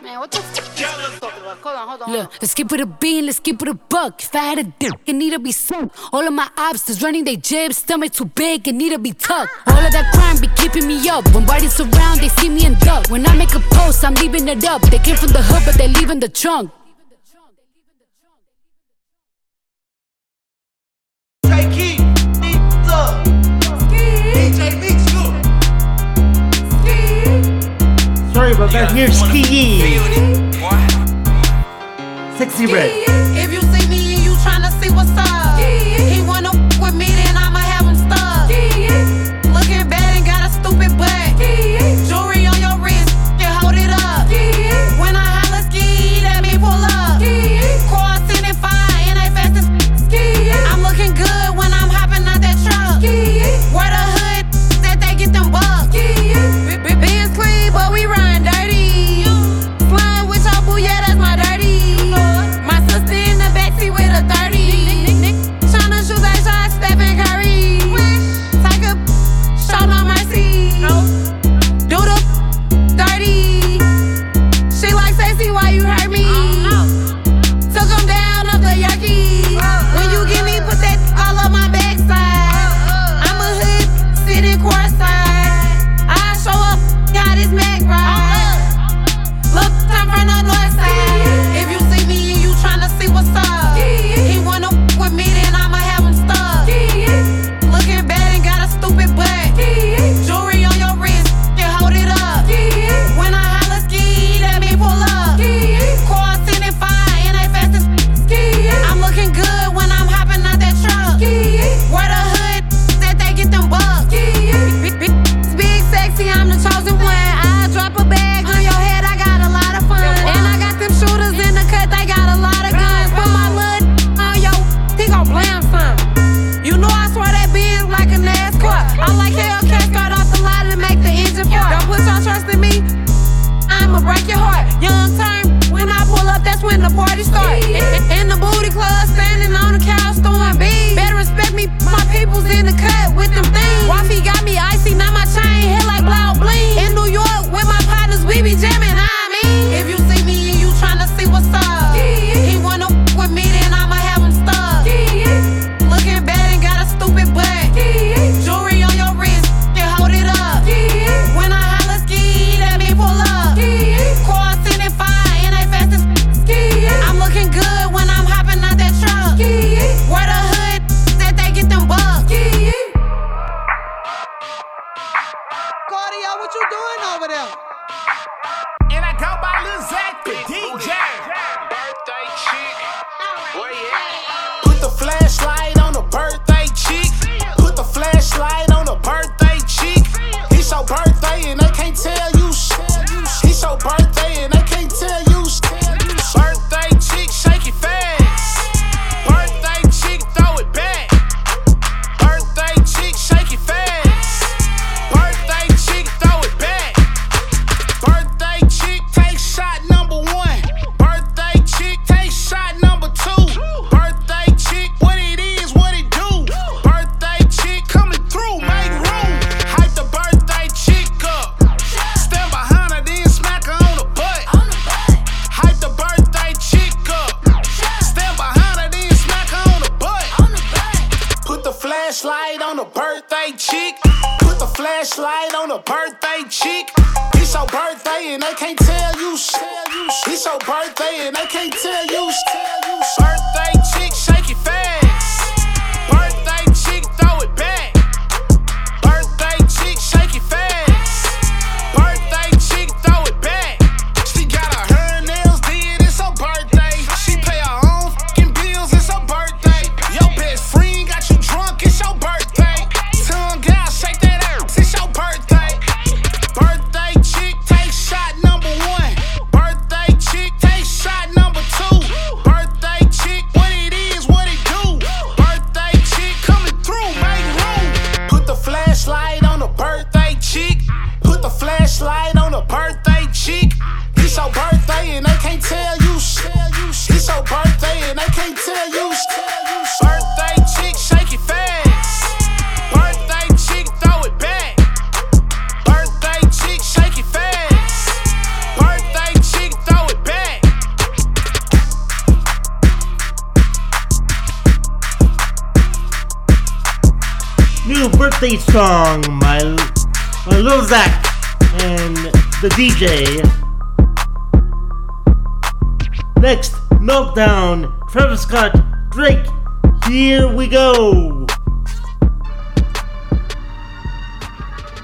Man, 0.00 0.20
what 0.20 0.30
the 0.30 0.38
f? 0.38 1.20
Hold 1.60 1.76
on, 1.76 1.88
hold 1.88 2.02
on. 2.02 2.12
Look, 2.12 2.32
let's 2.40 2.54
keep 2.54 2.70
it 2.70 2.80
a 2.80 2.86
bean, 2.86 3.26
let's 3.26 3.40
keep 3.40 3.60
it 3.60 3.66
a 3.66 3.74
buck. 3.74 4.22
If 4.22 4.32
I 4.34 4.44
had 4.44 4.58
a 4.58 4.64
dick, 4.64 4.92
it 5.06 5.12
need 5.14 5.30
to 5.30 5.40
be 5.40 5.50
sunk. 5.50 5.92
All 6.12 6.24
of 6.24 6.32
my 6.32 6.48
obstacles 6.56 7.02
running 7.02 7.24
they 7.24 7.36
jibs, 7.36 7.78
stomach 7.78 8.12
too 8.12 8.26
big, 8.26 8.68
it 8.68 8.74
need 8.74 8.90
to 8.90 8.98
be 9.00 9.12
tucked. 9.12 9.50
All 9.66 9.84
of 9.84 9.92
that 9.92 10.12
crime 10.14 10.40
be 10.40 10.46
keeping 10.54 10.86
me 10.86 11.08
up. 11.08 11.26
When 11.34 11.44
bodies 11.46 11.80
around, 11.80 12.20
they 12.20 12.28
see 12.28 12.48
me 12.48 12.64
in 12.64 12.74
duck. 12.74 13.08
When 13.10 13.26
I 13.26 13.34
make 13.36 13.54
a 13.56 13.60
post, 13.60 14.04
I'm 14.04 14.14
leaving 14.14 14.46
it 14.46 14.64
up. 14.64 14.82
They 14.82 14.98
came 14.98 15.16
from 15.16 15.32
the 15.32 15.42
hood, 15.42 15.62
but 15.66 15.74
they 15.74 15.88
leaving 15.88 16.20
the 16.20 16.28
trunk. 16.28 16.70
About 28.52 28.70
that. 28.72 28.92
Here's 28.92 29.18
Ski. 29.18 29.80
Sexyy 32.36 32.70
Red. 32.70 33.61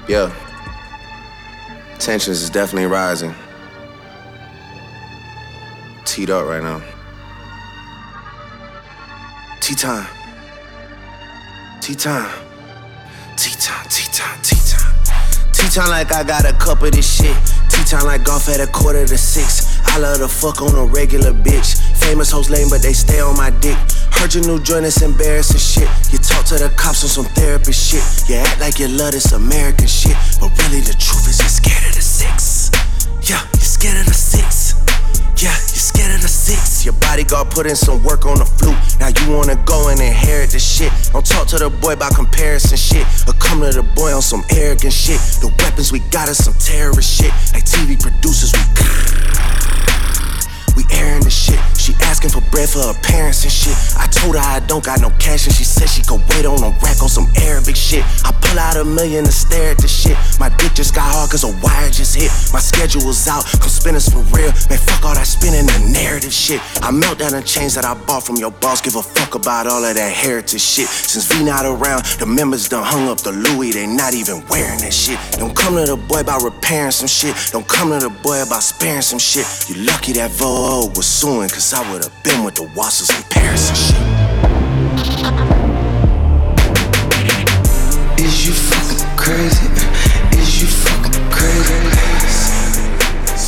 Yeah. 0.09 0.33
Tensions 1.99 2.41
is 2.41 2.49
definitely 2.49 2.87
rising. 2.87 3.31
Teed 6.03 6.31
up 6.31 6.47
right 6.47 6.63
now. 6.63 6.81
Tea 9.61 9.75
time. 9.75 10.07
Tea 11.79 11.93
time. 11.93 12.27
Tea 13.37 13.53
time, 13.61 13.85
tea 13.87 14.11
time, 14.11 14.41
tea 14.41 14.57
time. 14.67 14.95
Tea 15.53 15.69
time 15.69 15.89
like 15.91 16.11
I 16.11 16.23
got 16.23 16.43
a 16.43 16.53
cup 16.53 16.81
of 16.81 16.91
this 16.91 17.05
shit. 17.05 17.37
Tea 17.69 17.83
time 17.83 18.05
like 18.05 18.23
golf 18.23 18.49
at 18.49 18.59
a 18.59 18.65
quarter 18.71 19.05
to 19.05 19.15
six. 19.15 19.79
I 19.85 19.99
love 19.99 20.17
to 20.17 20.27
fuck 20.27 20.63
on 20.63 20.73
a 20.73 20.85
regular 20.85 21.33
bitch. 21.33 21.79
Famous 21.97 22.31
hoes 22.31 22.49
lame, 22.49 22.69
but 22.69 22.81
they 22.81 22.93
stay 22.93 23.19
on 23.19 23.37
my 23.37 23.51
dick. 23.51 23.77
Heard 24.17 24.33
your 24.33 24.45
new 24.45 24.59
joint 24.61 24.85
is 24.85 25.01
embarrassing 25.01 25.59
shit. 25.59 25.89
You 26.11 26.17
talk 26.17 26.45
to 26.45 26.57
the 26.57 26.69
cops 26.75 27.03
on 27.03 27.09
some 27.09 27.25
therapy 27.35 27.71
shit. 27.71 28.03
You 28.27 28.35
act 28.35 28.59
like 28.59 28.79
you 28.79 28.87
love 28.87 29.11
this 29.11 29.31
American 29.31 29.87
shit. 29.87 30.15
But 30.39 30.51
really, 30.63 30.81
the 30.81 30.95
truth 30.97 31.27
is 31.27 31.39
you're 31.39 31.49
scared 31.49 31.85
of 31.87 31.95
the 31.95 32.01
six. 32.01 32.71
Yeah, 33.23 33.41
you're 33.53 33.69
scared 33.69 33.99
of 33.99 34.05
the 34.07 34.13
six. 34.13 34.75
Yeah, 35.39 35.55
you're 35.55 35.83
scared 35.87 36.15
of 36.15 36.21
the 36.21 36.27
six. 36.27 36.83
Your 36.83 36.93
bodyguard 36.99 37.51
put 37.51 37.65
in 37.65 37.75
some 37.75 38.03
work 38.03 38.25
on 38.25 38.39
the 38.39 38.45
flute. 38.45 38.75
Now 38.99 39.07
you 39.07 39.31
wanna 39.31 39.55
go 39.63 39.89
and 39.89 39.99
inherit 40.01 40.51
the 40.51 40.59
shit. 40.59 40.91
Don't 41.13 41.25
talk 41.25 41.47
to 41.55 41.57
the 41.57 41.69
boy 41.69 41.93
about 41.93 42.15
comparison 42.15 42.77
shit. 42.77 43.07
Or 43.27 43.33
come 43.39 43.61
to 43.61 43.71
the 43.71 43.83
boy 43.95 44.13
on 44.13 44.21
some 44.21 44.43
arrogant 44.51 44.93
shit. 44.93 45.19
The 45.39 45.47
weapons 45.63 45.91
we 45.91 45.99
got 46.11 46.27
is 46.27 46.43
some 46.43 46.55
terrorist 46.59 47.07
shit. 47.07 47.31
Like 47.53 47.63
TV 47.63 47.99
producers, 47.99 48.51
we. 48.51 48.59
We 50.75 50.85
airing 50.91 51.23
the 51.23 51.29
shit. 51.29 51.59
She 51.89 51.95
asking 52.05 52.29
for 52.29 52.41
bread 52.53 52.69
for 52.69 52.85
her 52.85 52.93
parents 53.01 53.41
and 53.41 53.51
shit. 53.51 53.73
I 53.97 54.05
told 54.05 54.35
her 54.35 54.41
I 54.45 54.59
don't 54.69 54.85
got 54.85 55.01
no 55.01 55.09
cash 55.17 55.47
and 55.47 55.55
she 55.55 55.63
said 55.63 55.89
she 55.89 56.03
could 56.03 56.21
wait 56.29 56.45
on 56.45 56.61
a 56.61 56.69
rack 56.85 57.01
on 57.01 57.09
some 57.09 57.25
Arabic 57.41 57.75
shit. 57.75 58.05
I 58.21 58.29
pull 58.29 58.59
out 58.59 58.77
a 58.77 58.85
million 58.85 59.25
to 59.25 59.31
stare 59.31 59.71
at 59.71 59.79
the 59.79 59.87
shit. 59.87 60.15
My 60.39 60.49
dick 60.61 60.75
just 60.75 60.93
got 60.93 61.09
hard 61.09 61.31
cause 61.31 61.43
a 61.43 61.49
wire 61.65 61.89
just 61.89 62.13
hit. 62.13 62.29
My 62.53 62.59
schedule's 62.59 63.27
out, 63.27 63.43
come 63.57 63.73
spin 63.73 63.95
us 63.95 64.07
for 64.07 64.21
real. 64.37 64.53
Man, 64.69 64.77
fuck 64.77 65.01
all 65.01 65.15
that 65.15 65.25
spinning 65.25 65.65
the 65.65 65.89
narrative 65.89 66.31
shit. 66.31 66.61
I 66.85 66.91
melt 66.91 67.17
down 67.17 67.31
the 67.31 67.41
chains 67.41 67.73
that 67.73 67.85
I 67.85 67.95
bought 67.95 68.21
from 68.21 68.35
your 68.35 68.51
boss. 68.51 68.81
Give 68.81 68.95
a 68.95 69.01
fuck 69.01 69.33
about 69.33 69.65
all 69.65 69.83
of 69.83 69.95
that 69.95 70.13
heritage 70.13 70.61
shit. 70.61 70.85
Since 70.85 71.25
V 71.25 71.43
not 71.43 71.65
around, 71.65 72.05
the 72.21 72.27
members 72.27 72.69
done 72.69 72.83
hung 72.83 73.09
up 73.09 73.17
the 73.21 73.31
Louis. 73.31 73.71
They 73.71 73.87
not 73.87 74.13
even 74.13 74.45
wearing 74.45 74.77
that 74.85 74.93
shit. 74.93 75.17
Don't 75.41 75.55
come 75.55 75.73
to 75.73 75.89
the 75.89 75.97
boy 75.97 76.21
about 76.21 76.43
repairing 76.43 76.91
some 76.91 77.09
shit. 77.09 77.33
Don't 77.51 77.67
come 77.67 77.89
to 77.89 77.97
the 77.97 78.13
boy 78.21 78.43
about 78.43 78.61
sparing 78.61 79.01
some 79.01 79.17
shit. 79.17 79.45
You 79.67 79.81
lucky 79.89 80.13
that 80.13 80.29
Vo 80.37 80.91
was 80.95 81.07
suing, 81.07 81.49
cause 81.49 81.73
I 81.73 81.78
would've 81.87 82.11
been 82.23 82.43
with 82.43 82.55
the 82.55 82.63
Wassers 82.75 83.09
in 83.15 83.23
Paris 83.29 83.69
and 83.69 83.77
shit. 83.77 83.95
Is 88.19 88.45
you 88.45 88.53
fucking 88.53 89.17
crazy? 89.17 89.98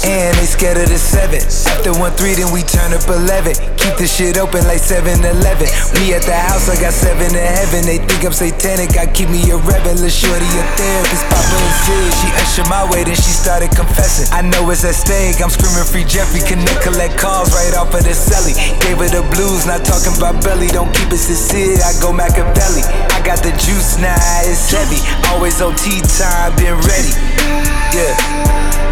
And 0.03 0.33
they 0.37 0.49
scared 0.49 0.77
of 0.77 0.89
the 0.89 0.97
seven. 0.97 1.41
After 1.69 1.93
one 1.93 2.11
three, 2.13 2.33
then 2.33 2.51
we 2.51 2.63
turn 2.63 2.93
up 2.93 3.05
eleven. 3.07 3.53
Keep 3.81 3.97
the 3.97 4.05
shit 4.05 4.37
open 4.37 4.61
like 4.69 4.77
7-Eleven. 4.77 5.65
We 5.97 6.13
at 6.13 6.21
the 6.21 6.37
house, 6.37 6.69
I 6.69 6.77
got 6.77 6.93
seven 6.93 7.33
in 7.33 7.41
heaven. 7.41 7.81
They 7.81 7.97
think 7.97 8.21
I'm 8.21 8.29
satanic, 8.29 8.93
I 8.93 9.09
keep 9.09 9.25
me 9.25 9.41
a 9.49 9.57
rebel. 9.57 9.97
Lil' 9.97 10.13
shorty 10.13 10.45
a 10.45 10.63
therapist, 10.77 11.25
Papa 11.33 11.57
is 11.57 11.79
good. 11.89 12.11
She 12.21 12.29
ushered 12.37 12.69
my 12.69 12.85
way, 12.93 13.01
then 13.01 13.17
she 13.17 13.33
started 13.33 13.73
confessing. 13.73 14.29
I 14.29 14.45
know 14.45 14.69
it's 14.69 14.85
at 14.85 14.93
stake, 14.93 15.41
I'm 15.41 15.49
screaming 15.49 15.81
free 15.81 16.05
Jeffrey. 16.05 16.45
Connect, 16.45 16.77
collect 16.85 17.17
calls 17.17 17.49
right 17.57 17.73
off 17.73 17.89
of 17.89 18.05
the 18.05 18.13
celly. 18.13 18.53
Gave 18.85 19.01
her 19.01 19.09
the 19.09 19.25
blues, 19.33 19.65
not 19.65 19.81
talking 19.81 20.13
about 20.13 20.37
belly. 20.45 20.69
Don't 20.69 20.93
keep 20.93 21.09
it 21.09 21.17
sincere, 21.17 21.81
I 21.81 21.97
go 21.97 22.13
Machiavelli. 22.13 22.85
Got 23.31 23.47
the 23.47 23.55
juice 23.63 23.95
now, 23.95 24.19
it's 24.43 24.67
heavy. 24.75 24.99
Always 25.31 25.61
on 25.61 25.73
tea 25.79 26.03
time, 26.03 26.51
been 26.59 26.75
ready. 26.83 27.15
Yeah. 27.95 28.11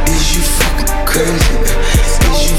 Is 0.07 0.31
you 0.31 0.39
fucking 0.39 0.87
crazy? 1.03 1.59
Is 1.99 2.47
you 2.47 2.55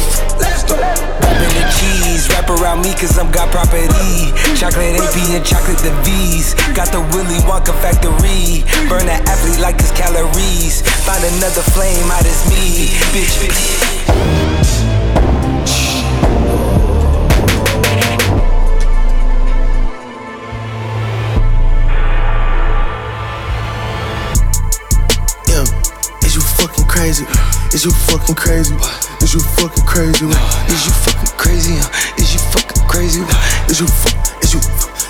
go. 0.69 0.77
Rapping 0.77 1.57
the 1.57 1.65
cheese, 1.73 2.29
wrap 2.29 2.51
around 2.51 2.83
me 2.85 2.93
cause 3.01 3.17
I'm 3.17 3.33
got 3.33 3.49
property. 3.49 4.29
Chocolate 4.61 5.01
AP 5.01 5.17
and 5.33 5.41
chocolate 5.41 5.81
the 5.81 5.97
V's. 6.05 6.53
Got 6.77 6.93
the 6.93 7.01
Willy 7.17 7.41
Wonka 7.49 7.73
factory. 7.81 8.61
Burn 8.93 9.09
that 9.09 9.25
athlete 9.25 9.61
like 9.65 9.77
it's 9.81 9.91
calories. 9.97 10.85
Find 11.09 11.25
another 11.25 11.65
flame, 11.73 12.13
out 12.13 12.29
as 12.29 12.45
me. 12.53 12.93
Bitch, 13.17 13.41
bitch. 13.41 14.50
Crazy? 27.11 27.27
Is 27.75 27.85
you 27.85 27.91
fucking 27.91 28.37
crazy? 28.37 28.75
Is 29.21 29.35
you 29.35 29.41
fucking 29.41 29.85
crazy? 29.85 30.27
Is 30.27 30.87
you 30.87 30.93
fucking 31.03 31.37
crazy? 31.37 31.75
Is 32.23 32.35
you 32.35 32.41
fucking 32.55 32.87
crazy? 32.87 33.23
Is 33.69 33.81
you 33.81 33.89
fu- 33.89 34.19
is 34.43 34.55
you 34.55 34.61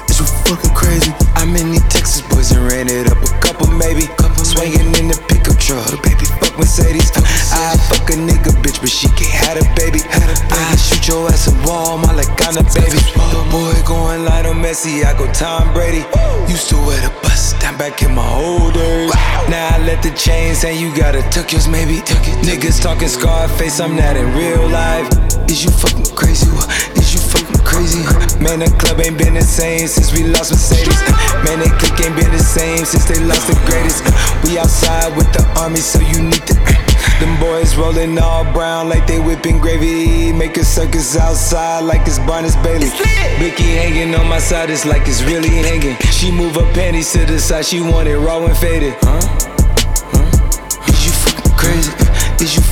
is 0.08 0.18
you 0.18 0.26
fucking 0.48 0.74
crazy? 0.74 1.12
I'm 1.34 1.54
in 1.56 1.72
these 1.72 1.86
Texas 1.88 2.22
boys 2.22 2.52
and 2.52 2.66
ran 2.66 2.88
it 2.88 3.10
up 3.12 3.18
a 3.18 3.40
couple, 3.40 3.66
maybe. 3.66 4.08
Swinging 4.50 4.90
in 4.98 5.06
the 5.06 5.14
pickup 5.30 5.54
truck, 5.62 6.02
baby. 6.02 6.26
Fuck 6.42 6.58
Mercedes. 6.58 7.14
I 7.54 7.78
fuck 7.86 8.10
a 8.10 8.18
nigga, 8.18 8.50
bitch, 8.66 8.80
but 8.82 8.90
she 8.90 9.06
can't 9.14 9.30
have 9.46 9.56
a 9.62 9.66
baby. 9.78 10.02
I 10.10 10.74
shoot 10.74 11.06
your 11.06 11.30
ass 11.30 11.46
a 11.46 11.54
wall, 11.62 11.98
my 11.98 12.10
like 12.12 12.34
I'm 12.42 12.58
a 12.58 12.66
baby. 12.74 12.98
The 13.30 13.46
boy 13.46 13.78
going 13.86 14.24
Lionel 14.24 14.54
Messi, 14.54 15.04
I 15.06 15.14
go 15.16 15.30
Tom 15.32 15.72
Brady. 15.72 16.02
Used 16.50 16.68
to 16.70 16.76
wear 16.82 16.98
the 16.98 17.14
bus 17.22 17.54
down 17.62 17.78
back 17.78 18.02
in 18.02 18.12
my 18.12 18.26
old 18.26 18.74
days. 18.74 19.14
Now 19.46 19.70
I 19.70 19.78
let 19.86 20.02
the 20.02 20.10
chain 20.18 20.56
say 20.56 20.74
you 20.74 20.90
gotta 20.96 21.22
tuck 21.30 21.52
yours, 21.52 21.68
maybe. 21.68 22.02
Niggas 22.42 22.82
talking 22.82 23.06
Scarface, 23.06 23.78
I'm 23.78 23.94
not 23.94 24.16
in 24.16 24.34
real 24.34 24.66
life. 24.68 25.06
Is 25.46 25.62
you 25.62 25.70
fucking 25.70 26.10
crazy? 26.16 26.50
Is 26.98 27.14
you 27.14 27.20
crazy? 27.81 28.05
Man, 28.45 28.61
the 28.61 28.69
club 28.77 29.01
ain't 29.01 29.16
been 29.16 29.35
the 29.35 29.43
same 29.43 29.88
since 29.88 30.12
we 30.12 30.25
lost 30.25 30.53
Mercedes. 30.53 31.01
Man, 31.45 31.61
they 31.61 31.73
clique 31.81 32.01
ain't 32.05 32.16
been 32.16 32.31
the 32.31 32.38
same 32.38 32.85
since 32.85 33.05
they 33.09 33.19
lost 33.25 33.49
the 33.49 33.57
greatest. 33.64 34.05
We 34.45 34.59
outside 34.59 35.16
with 35.16 35.33
the 35.33 35.45
army, 35.57 35.81
so 35.81 36.01
you 36.01 36.21
need 36.21 36.45
to. 36.47 36.55
Them 37.21 37.38
boys 37.40 37.77
rolling 37.77 38.19
all 38.19 38.45
brown 38.53 38.88
like 38.88 39.07
they 39.07 39.19
whipping 39.19 39.59
gravy. 39.59 40.33
Make 40.33 40.57
a 40.57 40.64
circus 40.64 41.16
outside 41.16 41.81
like 41.81 42.07
it's 42.07 42.19
Barnes 42.19 42.57
Bailey. 42.57 42.90
Blicky 43.38 43.77
hanging 43.81 44.14
on 44.14 44.29
my 44.29 44.38
side, 44.38 44.69
it's 44.71 44.85
like 44.85 45.09
it's 45.09 45.23
really 45.23 45.49
hanging. 45.49 45.97
She 46.12 46.31
move 46.31 46.57
her 46.57 46.73
panties 46.73 47.12
to 47.12 47.25
the 47.25 47.38
side, 47.38 47.64
she 47.64 47.81
want 47.81 48.09
it 48.09 48.19
raw 48.19 48.45
and 48.45 48.57
faded. 48.57 48.95
Huh? 49.01 49.21
Huh? 50.12 50.88
Is 50.88 51.07
you 51.07 51.12
fucking 51.12 51.57
crazy? 51.57 51.93
Is 52.45 52.57
you 52.57 52.62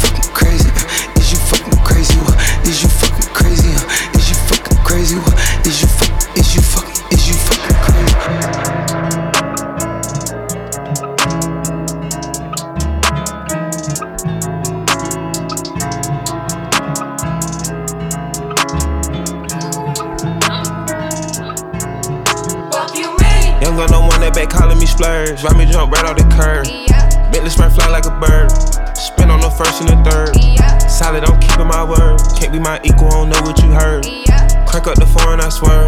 back 24.39 24.51
calling 24.51 24.79
me 24.79 24.87
splurge. 24.87 25.43
Ride 25.43 25.57
me 25.57 25.67
jump 25.67 25.91
right 25.91 26.05
off 26.05 26.17
the 26.17 26.23
curb. 26.31 26.65
Bentley 27.33 27.51
spray 27.51 27.69
fly 27.71 27.89
like 27.89 28.07
a 28.07 28.15
bird. 28.23 28.51
Spin 28.97 29.31
on 29.31 29.41
the 29.41 29.51
first 29.51 29.83
and 29.83 29.91
the 29.91 29.99
third. 30.07 30.31
Solid, 30.89 31.25
I'm 31.25 31.41
keeping 31.41 31.67
my 31.67 31.83
word. 31.83 32.21
Can't 32.39 32.53
be 32.53 32.61
my 32.61 32.81
equal, 32.85 33.09
I 33.09 33.19
don't 33.19 33.31
know 33.31 33.43
what 33.43 33.59
you 33.59 33.71
heard. 33.71 34.05
Crank 34.69 34.87
up 34.87 34.95
the 34.95 35.07
foreign, 35.07 35.41
I 35.41 35.49
swear. 35.49 35.87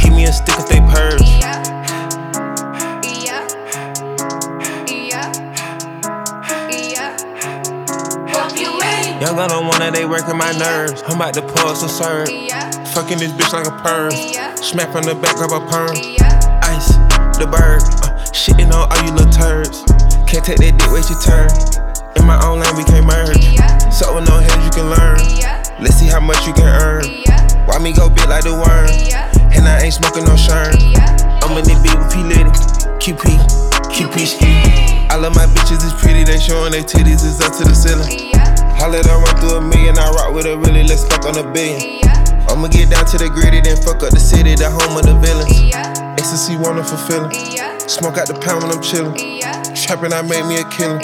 Keep 0.00 0.14
me 0.14 0.24
a 0.24 0.32
stick 0.32 0.56
if 0.58 0.68
they 0.68 0.80
purge. 0.80 1.20
Yeah. 1.20 1.60
Young 9.20 9.38
on 9.38 9.66
one 9.66 9.78
that 9.80 9.92
they 9.94 10.04
working 10.04 10.36
my 10.36 10.52
nerves. 10.52 11.02
I'm 11.06 11.16
about 11.16 11.34
to 11.34 11.42
pull 11.42 11.74
some 11.74 11.88
serve. 11.88 12.28
Fucking 12.92 13.18
this 13.18 13.32
bitch 13.32 13.52
like 13.52 13.66
a 13.66 13.76
perm. 13.82 14.10
Smack 14.56 14.92
from 14.92 15.04
the 15.04 15.14
back, 15.14 15.36
of 15.36 15.52
a 15.52 15.60
perm. 15.70 16.13
The 17.34 17.50
bird. 17.50 17.82
Uh, 18.06 18.14
shitting 18.30 18.70
on 18.70 18.86
all 18.86 19.00
you 19.02 19.10
little 19.10 19.26
turds. 19.34 19.82
Can't 20.30 20.46
take 20.46 20.62
that 20.62 20.78
dick, 20.78 20.90
wait 20.94 21.10
your 21.10 21.18
turn. 21.18 21.50
In 22.14 22.22
my 22.22 22.38
own 22.46 22.62
lane, 22.62 22.78
we 22.78 22.86
can't 22.86 23.02
merge. 23.02 23.42
So 23.90 24.14
with 24.14 24.30
no 24.30 24.38
heads, 24.38 24.62
you 24.62 24.70
can 24.70 24.86
learn. 24.86 25.18
Let's 25.82 25.98
see 25.98 26.06
how 26.06 26.22
much 26.22 26.46
you 26.46 26.54
can 26.54 26.70
earn. 26.70 27.02
Why 27.66 27.82
me 27.82 27.90
go 27.90 28.06
big 28.06 28.30
like 28.30 28.46
the 28.46 28.54
worm? 28.54 28.86
And 29.50 29.66
I 29.66 29.82
ain't 29.82 29.98
smoking 29.98 30.24
no 30.24 30.38
shirt. 30.38 30.78
I'm 31.42 31.58
in 31.58 31.66
the 31.66 31.74
beat 31.82 31.98
with 31.98 32.14
P 32.14 32.22
Litty. 32.22 32.54
QP, 33.02 33.26
QP 33.90 34.14
ski. 34.24 34.54
I 35.10 35.18
love 35.18 35.34
my 35.34 35.50
bitches, 35.50 35.82
it's 35.82 35.94
pretty. 35.98 36.22
They 36.22 36.38
showing 36.38 36.70
their 36.70 36.86
titties, 36.86 37.26
it's 37.26 37.42
up 37.42 37.50
to 37.58 37.64
the 37.66 37.74
ceiling. 37.74 38.30
Let 38.94 39.06
her 39.06 39.18
run 39.18 39.36
through 39.42 39.58
a 39.58 39.60
million. 39.60 39.98
I 39.98 40.08
rock 40.10 40.34
with 40.34 40.46
a 40.46 40.56
really, 40.56 40.84
let's 40.84 41.02
fuck 41.02 41.24
on 41.24 41.36
a 41.36 41.52
billion. 41.52 41.98
I'ma 42.46 42.68
get 42.68 42.90
down 42.90 43.06
to 43.06 43.18
the 43.18 43.28
gritty, 43.28 43.60
then 43.60 43.76
fuck 43.82 44.04
up 44.04 44.10
the 44.10 44.20
city, 44.20 44.54
the 44.54 44.70
home 44.70 44.96
of 44.96 45.02
the 45.02 45.18
villains. 45.18 46.03
Ecstasy, 46.24 46.56
wonderful 46.56 46.96
feeling. 47.04 47.28
Smoke 47.84 48.16
out 48.16 48.24
the 48.24 48.32
pound 48.40 48.64
when 48.64 48.72
I'm 48.72 48.80
chillin'. 48.80 49.12
Trapping, 49.76 50.08
I 50.16 50.24
made 50.24 50.48
me 50.48 50.56
a 50.56 50.64
killer. 50.72 50.96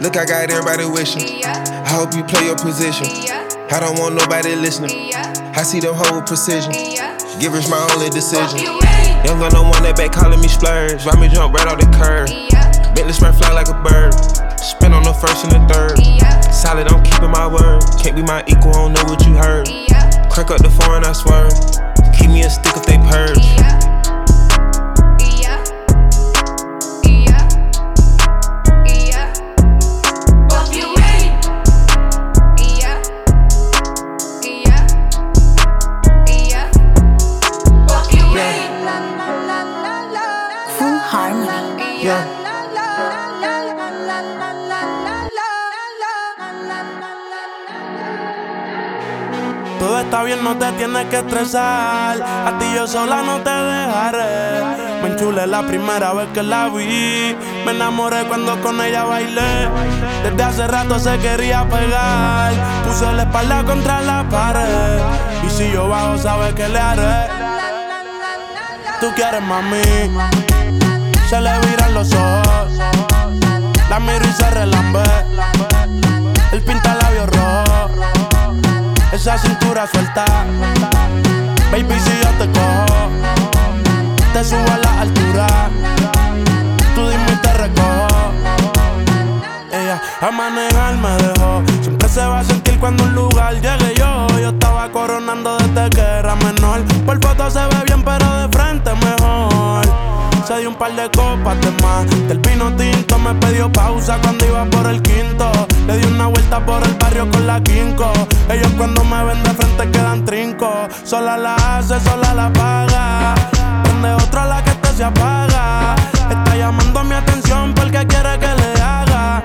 Look, 0.00 0.16
I 0.16 0.24
got 0.24 0.48
everybody 0.48 0.88
wishing. 0.88 1.44
I 1.44 1.92
hope 1.92 2.16
you 2.16 2.24
play 2.24 2.48
your 2.48 2.56
position. 2.56 3.04
I 3.68 3.84
don't 3.84 4.00
want 4.00 4.16
nobody 4.16 4.56
listening. 4.56 5.12
I 5.52 5.60
see 5.60 5.76
them 5.76 5.92
hoe 5.92 6.16
with 6.16 6.24
precision. 6.24 6.72
Givers 7.36 7.68
my 7.68 7.76
only 7.92 8.08
decision. 8.08 8.80
Young 9.28 9.44
gun, 9.44 9.52
no 9.52 9.68
one 9.68 9.84
that 9.84 9.92
back 9.92 10.16
calling 10.16 10.40
me 10.40 10.48
splurge. 10.48 11.04
Ride 11.04 11.20
me 11.20 11.28
jump 11.28 11.52
right 11.52 11.68
off 11.68 11.76
the 11.76 11.92
curb. 11.92 12.32
Bentley 12.96 13.12
spray 13.12 13.36
fly 13.36 13.52
like 13.52 13.68
a 13.68 13.76
bird. 13.84 14.16
Spin 14.56 14.96
on 14.96 15.04
the 15.04 15.12
first 15.20 15.44
and 15.44 15.52
the 15.52 15.60
third. 15.68 16.00
Solid, 16.48 16.88
I'm 16.88 17.04
keeping 17.04 17.28
my 17.28 17.44
word. 17.44 17.84
Can't 18.00 18.16
be 18.16 18.24
my 18.24 18.40
equal, 18.48 18.72
I 18.72 18.88
don't 18.88 18.96
know 18.96 19.04
what 19.04 19.20
you 19.20 19.36
heard. 19.36 19.68
Crank 20.32 20.48
up 20.48 20.64
the 20.64 20.72
foreign, 20.72 21.04
I 21.04 21.12
swear. 21.12 21.44
Keep 22.16 22.32
me 22.32 22.40
a 22.40 22.48
stick 22.48 22.72
if 22.72 22.88
they 22.88 22.96
purge. 23.04 23.85
Todo 49.78 50.00
está 50.00 50.22
bien, 50.22 50.42
no 50.42 50.56
te 50.56 50.72
tienes 50.72 51.06
que 51.06 51.18
estresar. 51.18 52.22
A 52.22 52.58
ti 52.58 52.66
yo 52.74 52.86
sola 52.86 53.22
no 53.22 53.40
te 53.40 53.50
dejaré. 53.50 54.64
Me 55.02 55.08
enchulé 55.10 55.46
la 55.46 55.62
primera 55.66 56.12
vez 56.14 56.28
que 56.32 56.42
la 56.42 56.68
vi. 56.68 57.36
Me 57.64 57.72
enamoré 57.72 58.24
cuando 58.26 58.60
con 58.62 58.80
ella 58.80 59.04
bailé. 59.04 59.68
Desde 60.24 60.42
hace 60.42 60.66
rato 60.66 60.98
se 60.98 61.18
quería 61.18 61.68
pegar. 61.68 62.52
Puse 62.86 63.12
la 63.12 63.22
espalda 63.24 63.64
contra 63.64 64.00
la 64.00 64.24
pared. 64.28 65.00
Y 65.46 65.50
si 65.50 65.70
yo 65.70 65.88
bajo, 65.88 66.16
sabes 66.18 66.54
que 66.54 66.68
le 66.68 66.78
haré. 66.78 67.28
Tú 69.00 69.12
quieres 69.14 69.42
mami. 69.42 69.82
Se 71.28 71.40
le 71.40 71.60
viran 71.66 71.94
los 71.94 72.12
ojos. 72.12 72.72
La 73.90 74.00
miro 74.00 74.24
y 74.24 74.32
se 74.32 74.50
relambe. 74.50 75.04
El 76.52 76.62
pinta 76.62 76.94
labios 76.94 77.26
rojo. 77.26 77.45
Esa 79.16 79.38
cintura 79.38 79.86
suelta. 79.86 80.26
Baby, 81.72 81.98
si 81.98 82.10
yo 82.22 82.28
te 82.38 82.52
cojo, 82.52 83.08
te 84.34 84.44
subo 84.44 84.70
a 84.70 84.76
la 84.76 85.00
altura. 85.00 85.46
Tú 86.94 87.08
dime 87.08 87.32
y 87.32 87.36
te 87.36 87.52
recojo. 87.54 88.32
Ella 89.72 90.02
a 90.20 90.30
manejar 90.30 90.96
me 90.98 91.08
dejó. 91.16 91.62
Siempre 91.80 92.08
se 92.10 92.26
va 92.26 92.40
a 92.40 92.44
sentir 92.44 92.78
cuando 92.78 93.04
un 93.04 93.14
lugar 93.14 93.54
llegue 93.54 93.94
yo. 93.96 94.26
Yo 94.38 94.50
estaba 94.50 94.92
coronando 94.92 95.56
desde 95.56 95.88
que 95.88 96.02
era 96.02 96.36
menor. 96.36 96.84
Por 97.06 97.18
foto 97.24 97.50
se 97.50 97.60
ve 97.60 97.84
bien, 97.86 98.04
pero 98.04 98.30
de 98.42 98.48
frente 98.54 98.90
mejor. 98.96 100.25
Se 100.46 100.56
dio 100.58 100.68
un 100.68 100.76
par 100.76 100.94
de 100.94 101.10
copas 101.10 101.60
de 101.60 101.72
más. 101.82 102.06
Del 102.28 102.38
vino 102.38 102.72
tinto 102.76 103.18
me 103.18 103.34
pidió 103.34 103.68
pausa 103.72 104.16
cuando 104.22 104.46
iba 104.46 104.64
por 104.66 104.86
el 104.86 105.02
quinto. 105.02 105.50
Le 105.88 105.98
di 105.98 106.06
una 106.06 106.28
vuelta 106.28 106.64
por 106.64 106.84
el 106.84 106.94
barrio 106.94 107.28
con 107.32 107.48
la 107.48 107.60
quinco. 107.60 108.12
Ellos 108.48 108.70
cuando 108.76 109.02
me 109.02 109.24
ven 109.24 109.42
de 109.42 109.50
frente 109.50 109.90
quedan 109.90 110.24
trinco. 110.24 110.70
Sola 111.02 111.36
la 111.36 111.56
hace, 111.56 111.98
sola 111.98 112.32
la 112.32 112.52
paga. 112.52 113.34
Prende 113.82 114.12
otra 114.12 114.46
la 114.46 114.62
que 114.62 114.70
este 114.70 114.88
se 114.90 115.04
apaga. 115.04 115.96
Está 116.30 116.56
llamando 116.56 117.02
mi 117.02 117.14
atención 117.16 117.74
porque 117.74 118.06
quiere 118.06 118.38
que 118.38 118.46
le 118.46 118.80
haga. 118.80 119.42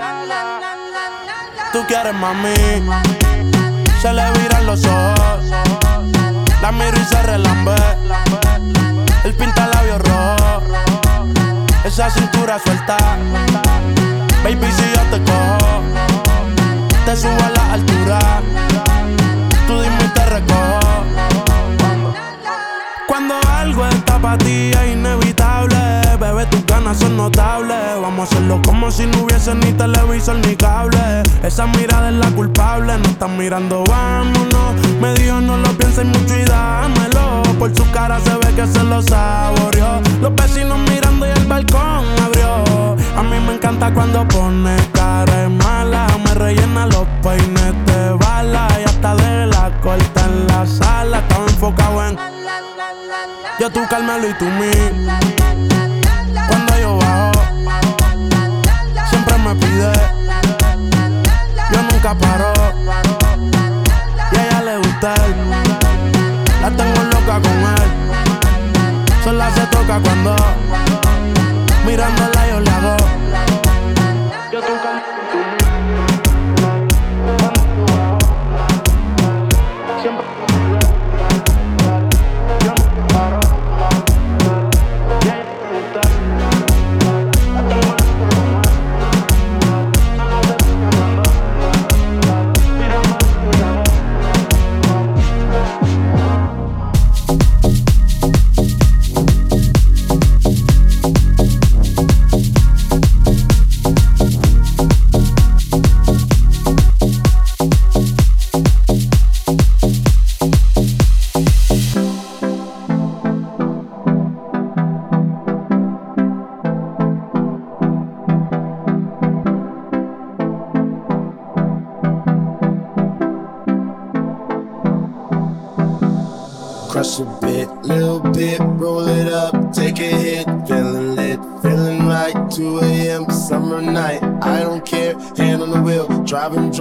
Tú 1.74 1.80
quieres 1.88 2.14
mami. 2.14 2.54
Se 4.04 4.14
le 4.14 4.32
viran 4.34 4.68
los 4.68 4.86
ojos. 4.86 5.46
La 6.62 6.72
miro 6.72 6.96
y 6.96 7.06
se 7.06 7.24
relambe. 7.24 7.76
El 9.24 9.34
pinta 9.34 9.66
labios 9.66 10.00
rojo. 10.02 10.91
Esa 11.84 12.10
cintura 12.12 12.60
suelta. 12.60 12.98
Baby, 14.44 14.68
si 14.72 14.84
yo 14.96 15.02
te 15.10 15.24
cojo, 15.24 15.82
te 17.06 17.16
subo 17.16 17.44
a 17.44 17.50
la 17.50 17.74
altura. 17.74 18.20
Tú 19.66 19.82
dime 19.82 20.04
y 20.06 20.08
te 20.10 20.26
recojo. 20.26 21.04
Cuando 23.08 23.36
algo 23.50 23.86
está 23.88 24.20
para 24.20 24.38
ti 24.38 24.72
es 24.72 24.94
inevitable, 24.94 26.11
tus 26.46 26.66
ganas 26.66 27.00
son 27.00 27.18
notables. 27.18 27.78
Vamos 28.02 28.20
a 28.20 28.24
hacerlo 28.24 28.62
como 28.66 28.92
si 28.92 29.06
no 29.06 29.24
hubiese 29.24 29.54
ni 29.56 29.72
televisor 29.74 30.36
ni 30.36 30.56
cable. 30.56 31.24
Esa 31.44 31.68
mirada 31.68 32.10
es 32.10 32.16
la 32.16 32.30
culpable, 32.32 32.98
no 32.98 33.10
están 33.10 33.38
mirando, 33.38 33.84
vámonos. 33.84 34.76
Me 35.00 35.14
dijo 35.14 35.42
no 35.42 35.58
lo 35.58 35.70
pienses 35.78 36.06
mucho 36.06 36.38
y 36.38 36.44
dámelo. 36.44 37.44
Por 37.60 37.76
su 37.76 37.90
cara 37.92 38.20
se 38.20 38.34
ve 38.36 38.56
que 38.56 38.66
se 38.66 38.84
lo 38.84 39.02
saboreó. 39.02 40.02
Los 40.22 40.34
vecinos 40.36 40.80
mirando 40.90 41.28
y 41.28 41.30
el 41.30 41.46
balcón 41.46 42.06
abrió. 42.24 42.96
A 43.16 43.24
mí 43.24 43.40
me 43.46 43.56
encanta 43.56 43.94
cuando 43.94 44.28
pone 44.28 44.76
cara 44.94 45.50
mala. 45.50 46.08
Me 46.24 46.34
rellena 46.34 46.88
los 46.88 47.08
peines 47.22 47.74
de 47.86 48.12
bala. 48.14 48.68
Y 48.80 48.84
hasta 48.84 49.16
de 49.16 49.48
la 49.48 49.72
corta 49.82 50.26
en 50.26 50.48
la 50.48 50.66
sala. 50.66 51.20
Estaba 51.20 51.46
enfocado 51.46 52.08
en 52.08 52.18
yo 53.60 53.70
tú 53.70 53.82
Carmelo 53.88 54.28
y 54.28 54.34
tú 54.34 54.46
mí. 54.46 55.31
Y 62.12 62.14
a 64.36 64.46
ella 64.46 64.62
le 64.64 64.78
gusta. 64.80 65.14
La 66.62 66.70
tengo 66.70 67.04
loca 67.04 67.40
con 67.42 67.58
él. 67.64 67.90
Sola 69.24 69.50
se 69.56 69.62
toca 69.68 69.98
cuando 70.02 70.41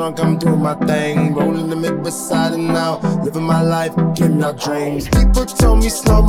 drunk, 0.00 0.20
I'm 0.20 0.38
doing 0.38 0.62
my 0.62 0.74
thing. 0.86 1.34
Rolling 1.34 1.68
the 1.68 1.76
mid 1.76 2.02
beside 2.02 2.54
and 2.54 2.70
out, 2.70 3.04
living 3.22 3.42
my 3.42 3.60
life, 3.60 3.94
getting 4.14 4.42
out 4.42 4.58
dreams. 4.58 5.06
People 5.08 5.44
told 5.44 5.80
me 5.80 5.90
slow 5.90 6.19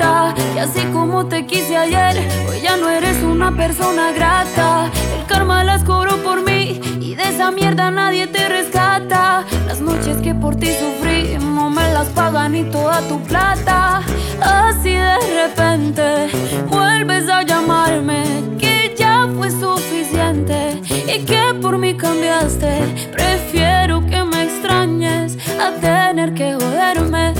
falta. 0.00 0.34
Y 0.54 0.58
así 0.58 0.80
como 0.92 1.26
te 1.26 1.46
quise 1.46 1.76
ayer, 1.76 2.16
hoy 2.48 2.60
ya 2.60 2.76
no 2.76 2.88
eres 2.88 3.22
una 3.22 3.54
persona 3.56 4.12
grata. 4.12 4.90
El 5.18 5.26
karma 5.26 5.64
las 5.64 5.84
cobró 5.84 6.16
por 6.22 6.42
mí 6.42 6.80
y 7.00 7.14
de 7.14 7.22
esa 7.22 7.50
mierda 7.50 7.90
nadie 7.90 8.26
te 8.26 8.48
rescata. 8.48 9.44
Las 9.66 9.80
noches 9.80 10.16
que 10.18 10.34
por 10.34 10.56
ti 10.56 10.68
sufrí, 10.68 11.36
no 11.38 11.70
me 11.70 11.92
las 11.92 12.08
pagan 12.08 12.52
ni 12.52 12.64
toda 12.64 13.00
tu 13.08 13.20
plata. 13.22 14.02
Así 14.40 14.94
de 14.94 15.16
repente 15.42 16.28
vuelves 16.68 17.28
a 17.28 17.42
llamarme, 17.42 18.24
que 18.58 18.94
ya 18.96 19.28
fue 19.36 19.50
suficiente 19.50 20.80
y 21.06 21.24
que 21.24 21.54
por 21.60 21.78
mí 21.78 21.94
cambiaste. 21.96 23.10
Prefiero 23.12 24.04
que 24.06 24.24
me 24.24 24.44
extrañes 24.44 25.36
a 25.58 25.72
tener 25.80 26.34
que 26.34 26.54
joderme 26.54 27.34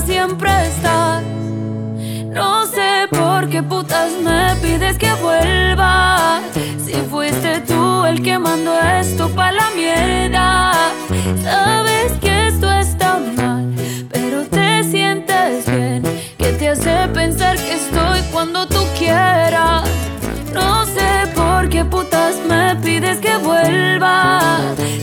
siempre 0.00 0.50
estás. 0.66 1.22
No 2.30 2.66
sé 2.66 3.08
por 3.10 3.48
qué 3.48 3.62
putas 3.62 4.12
me 4.22 4.54
pides 4.60 4.98
que 4.98 5.12
vuelva. 5.14 6.40
Si 6.84 6.92
fuiste 7.10 7.60
tú 7.60 8.04
el 8.04 8.22
que 8.22 8.38
mandó 8.38 8.78
esto 9.00 9.28
pa' 9.30 9.52
la 9.52 9.70
mierda. 9.74 10.72
Sabes 11.42 12.12
que 12.20 12.48
esto 12.48 12.70
está 12.70 13.18
mal, 13.36 13.74
pero 14.10 14.44
te 14.44 14.84
sientes 14.84 15.66
bien. 15.66 16.02
Que 16.36 16.52
te 16.52 16.68
hace 16.68 17.08
pensar 17.14 17.56
que 17.56 17.74
estoy 17.74 18.20
cuando 18.32 18.66
tú 18.66 18.84
quieras. 18.98 19.88
No 20.52 20.84
sé 20.84 21.26
por 21.34 21.68
qué 21.68 21.84
putas 21.84 22.36
me 22.48 22.76
pides 22.76 23.18
que 23.18 23.36
vuelva. 23.38 24.58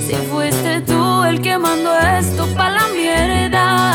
Si 0.06 0.14
fuiste 0.32 0.82
tú 0.82 1.24
el 1.24 1.42
que 1.42 1.58
mandó 1.58 1.98
esto 2.00 2.46
pa' 2.56 2.70
la 2.70 2.88
mierda. 2.90 3.94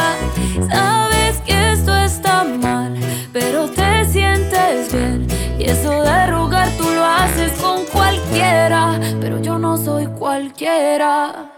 Sabes 0.71 1.39
que 1.47 1.73
esto 1.73 1.97
está 1.97 2.45
mal, 2.45 2.95
pero 3.33 3.69
te 3.69 4.05
sientes 4.05 4.93
bien. 4.93 5.27
Y 5.59 5.65
eso 5.65 6.03
de 6.03 6.27
rogar 6.27 6.69
tú 6.79 6.85
lo 6.85 7.05
haces 7.05 7.53
con 7.61 7.85
cualquiera, 7.87 9.01
pero 9.21 9.41
yo 9.41 9.59
no 9.59 9.77
soy 9.77 10.07
cualquiera. 10.07 11.53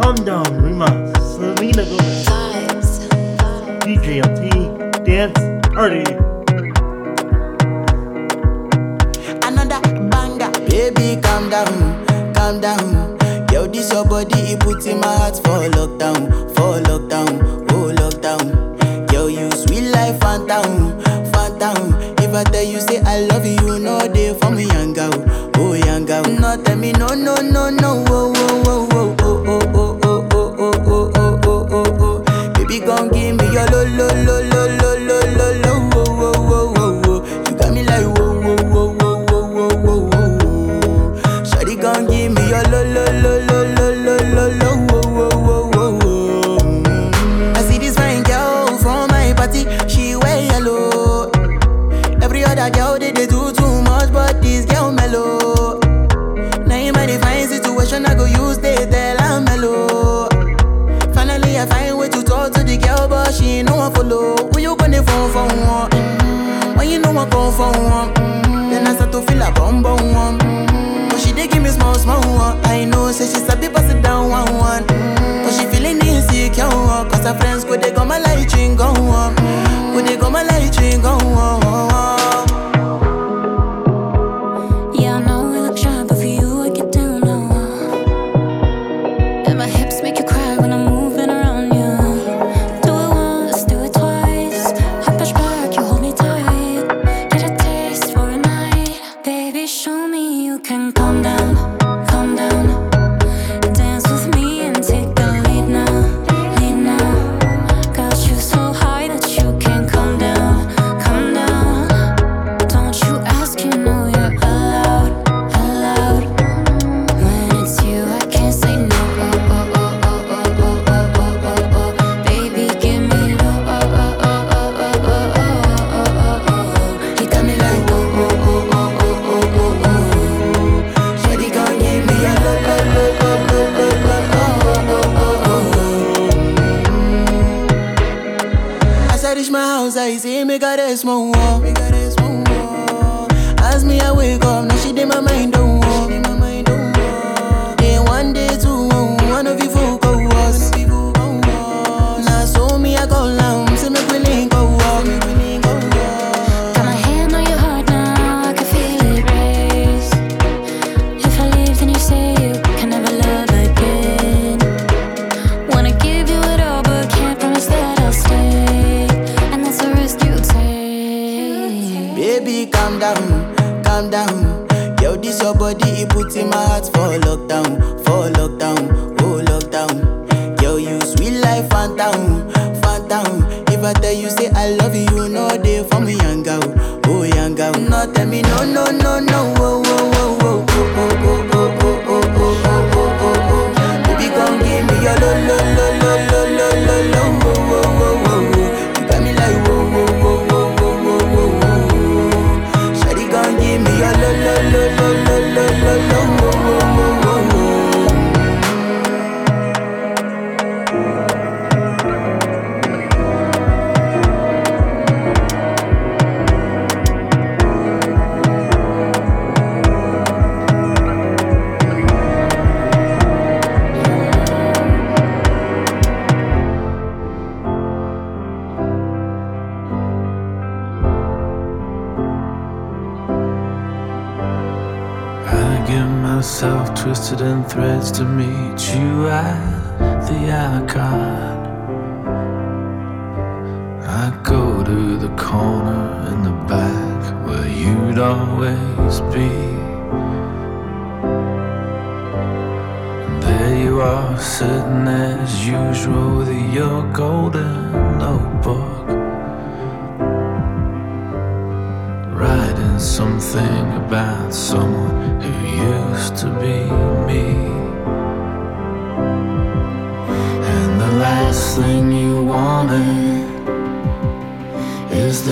Calm 0.00 0.16
down, 0.24 0.44
Rima. 0.64 0.86
Selena 1.20 1.82
Gomez. 1.82 2.13
dance 5.14 5.38
party. 5.72 6.02
Another 9.46 9.80
banger. 10.10 10.50
Baby, 10.68 11.20
calm 11.22 11.48
down, 11.50 12.04
calm 12.34 12.60
down. 12.60 13.16
Yo, 13.52 13.66
this 13.68 13.92
your 13.92 14.04
body, 14.04 14.40
it 14.52 14.58
puts 14.60 14.86
in 14.86 14.98
my 14.98 15.06
heart 15.16 15.36
for 15.36 15.62
lockdown, 15.78 16.28
for 16.56 16.80
lockdown, 16.88 17.32
oh 17.70 17.92
lockdown. 17.94 19.12
Yo, 19.12 19.28
you 19.28 19.48
sweet 19.52 19.88
life, 19.92 20.18
phantom, 20.20 21.00
phantom. 21.32 21.94
If 22.18 22.34
I 22.34 22.42
tell 22.42 22.64
you, 22.64 22.80
say 22.80 23.00
I 23.02 23.20
love 23.20 23.46
you, 23.46 23.78
for 24.40 24.50
me, 24.50 24.64
young 24.66 24.98
oh 24.98 25.74
young. 25.74 26.06
No, 26.40 26.56
tell 26.64 26.76
me, 26.76 26.90
no, 26.92 27.06
no, 27.14 27.36
no, 27.36 27.70
no, 27.70 28.04
oh, 28.08 28.32
oh, 28.34 28.62
oh, 28.66 28.88
oh, 28.90 29.16
oh, 29.20 29.42
oh, 29.46 30.00
oh, 30.02 30.02
oh, 30.02 30.02
oh, 30.02 30.26
oh, 30.58 30.82
oh, 30.86 31.12
oh, 31.14 31.40
oh, 31.44 31.68
oh, 31.70 31.96
oh. 32.00 32.24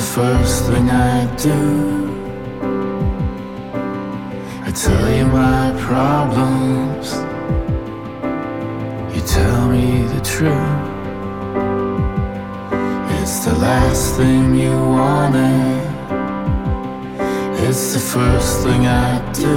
The 0.03 0.09
first 0.09 0.65
thing 0.67 0.91
I 0.91 1.37
do. 1.37 1.61
I 4.67 4.71
tell 4.85 5.09
you 5.17 5.27
my 5.27 5.65
problems. 5.89 7.07
You 9.15 9.23
tell 9.39 9.69
me 9.69 10.03
the 10.15 10.21
truth. 10.33 10.81
It's 13.19 13.45
the 13.45 13.55
last 13.67 14.17
thing 14.17 14.57
you 14.57 14.77
wanted. 14.99 15.83
It's 17.67 17.95
the 17.95 18.01
first 18.01 18.65
thing 18.65 18.87
I 18.87 19.33
do. 19.33 19.57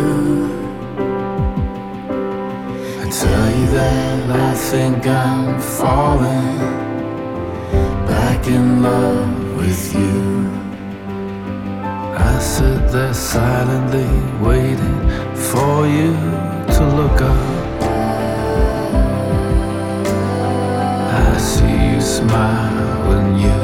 I 3.04 3.06
tell 3.22 3.48
you 3.58 3.68
that 3.78 4.30
I 4.30 4.54
think 4.54 5.08
I'm 5.08 5.60
falling 5.60 6.58
back 8.06 8.46
in 8.48 8.84
love 8.84 9.45
with 9.58 9.94
you. 9.94 10.50
I 12.18 12.40
sit 12.40 12.92
there 12.92 13.14
silently 13.14 14.08
waiting 14.46 15.00
for 15.50 15.88
you 15.88 16.14
to 16.76 16.84
look 17.00 17.22
up. 17.22 17.82
I 21.14 21.38
see 21.38 21.78
you 21.92 22.02
smile 22.02 23.08
when 23.10 23.28
you 23.46 23.60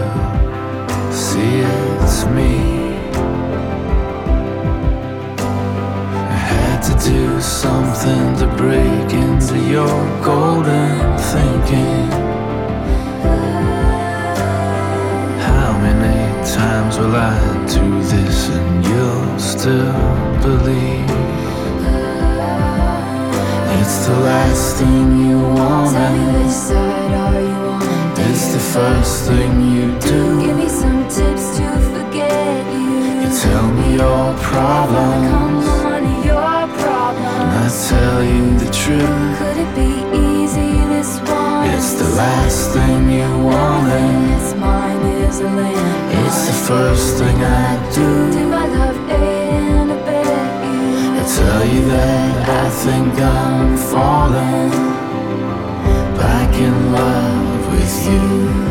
see 1.11 1.59
it's 1.59 2.25
me. 2.37 2.53
I 6.35 6.39
had 6.53 6.79
to 6.89 6.93
do 7.09 7.41
something 7.41 8.35
to 8.39 8.47
break 8.57 9.13
into 9.13 9.57
your 9.69 10.23
golden 10.23 11.17
thinking. 11.17 12.30
Times 16.61 16.97
will 16.99 17.15
I 17.15 17.37
do 17.75 17.85
this 18.13 18.37
and 18.57 18.85
you'll 18.85 19.39
still 19.39 19.97
believe? 20.45 21.09
It's 23.79 23.97
the 24.07 24.17
last 24.29 24.65
thing 24.77 25.07
you 25.27 25.39
want. 25.57 25.91
Tell 25.95 26.13
me 26.17 26.25
which 26.37 26.57
side 26.67 27.13
are 27.25 27.41
you 27.49 27.61
on? 27.75 28.21
It's 28.29 28.45
the 28.55 28.63
first 28.75 29.13
thing 29.27 29.51
you 29.75 29.87
do. 30.09 30.19
Give 30.45 30.57
me 30.63 30.69
some 30.69 31.01
tips 31.17 31.45
to 31.57 31.67
forget 31.93 32.61
you. 32.77 32.93
You 33.21 33.29
tell 33.45 33.67
me 33.79 33.87
your 34.03 34.27
problems, 34.49 35.65
Come 35.65 35.93
on, 35.93 36.03
your 36.29 36.61
problem. 36.83 37.41
and 37.41 37.51
I 37.63 37.67
tell 37.89 38.19
you 38.33 38.45
the 38.63 38.71
truth. 38.81 39.29
Could 39.39 39.57
it 39.65 39.71
be 39.81 39.91
easy 40.29 40.71
this 40.93 41.11
one? 41.39 41.69
It's 41.73 41.93
the 42.01 42.09
last 42.23 42.61
thing 42.73 43.01
you 43.19 43.29
wanted. 43.49 44.50
It's 45.31 45.39
is 45.39 45.45
a 45.45 45.55
land. 45.55 46.27
It's 46.27 46.47
the 46.47 46.53
first 46.67 47.17
thing 47.17 47.37
I 47.41 47.95
do. 47.95 48.49
My 48.49 48.67
love 48.67 48.97
and 49.09 49.89
I 49.89 49.95
bet. 50.03 50.27
I 51.19 51.23
tell 51.37 51.65
you 51.73 51.85
that 51.85 52.49
I 52.49 52.69
think 52.69 53.13
I'm 53.17 53.77
falling 53.77 54.71
back 56.17 56.53
in 56.55 56.91
love 56.91 57.71
with 57.71 57.95
you, 58.11 58.70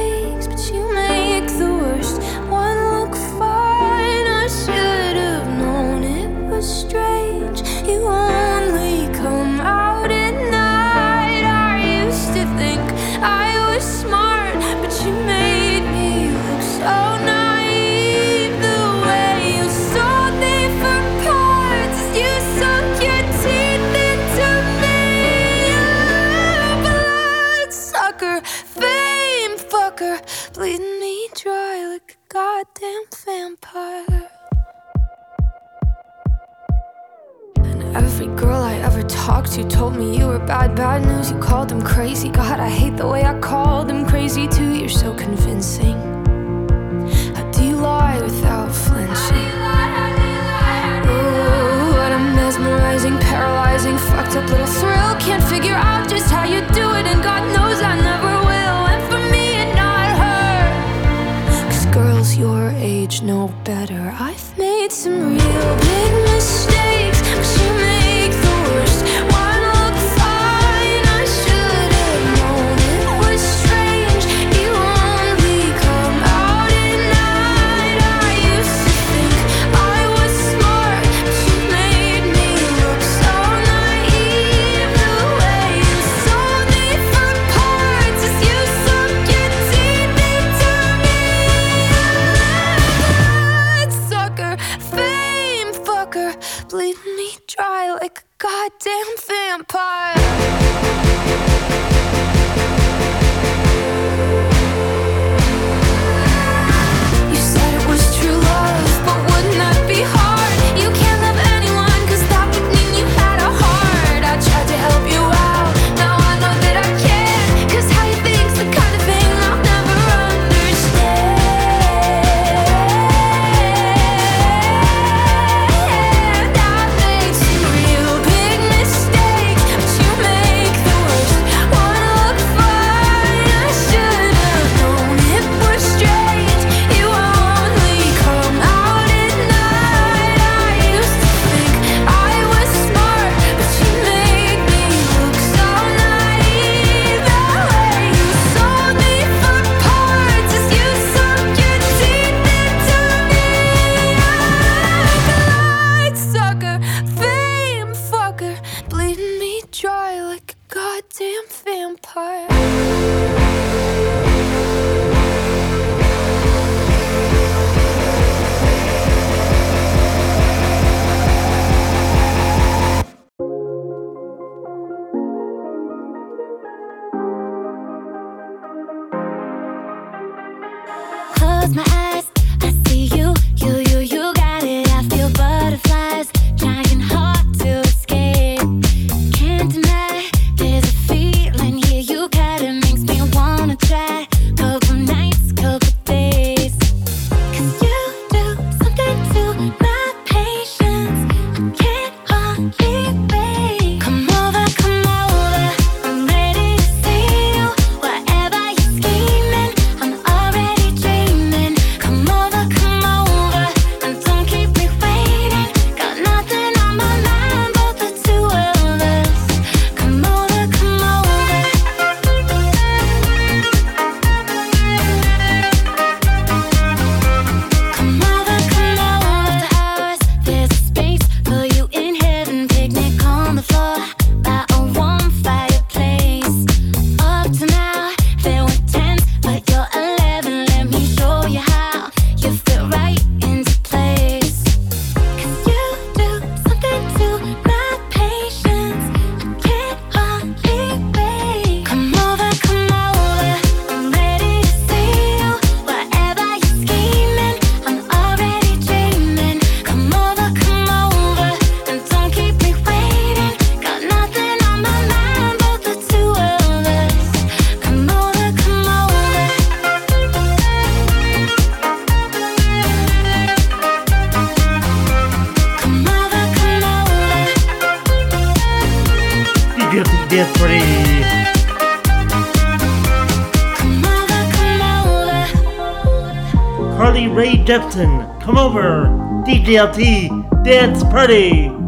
Come 287.93 288.57
over. 288.57 289.03
DJLT, 289.45 290.63
dance 290.63 291.03
party. 291.03 291.80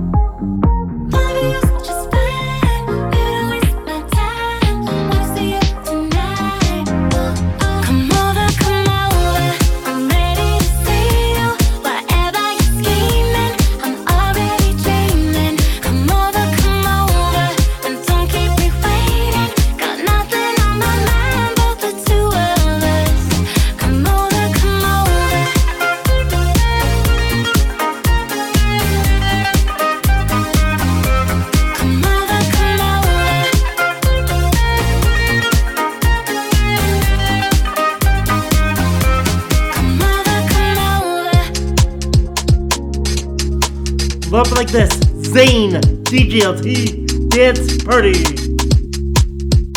GLT 46.34 47.29
Dance 47.29 47.86
Party. 47.86 48.17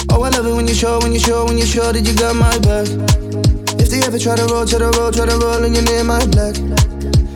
Oh, 0.09 0.25
I 0.25 0.33
love 0.33 0.49
it 0.49 0.57
when 0.57 0.67
you 0.67 0.73
show, 0.73 0.97
when 1.05 1.13
you 1.13 1.21
show, 1.21 1.45
when 1.45 1.59
you 1.59 1.67
show 1.69 1.93
that 1.93 2.01
you 2.01 2.17
got 2.17 2.33
my 2.33 2.49
back. 2.65 2.89
If 3.77 3.93
they 3.93 4.01
ever 4.09 4.17
try 4.17 4.41
to 4.41 4.49
roll, 4.49 4.65
try 4.65 4.81
to 4.81 4.89
roll, 4.97 5.13
try 5.13 5.29
to 5.29 5.37
roll, 5.37 5.61
and 5.61 5.77
you're 5.77 5.85
near 5.85 6.01
my 6.01 6.17
black. 6.33 6.57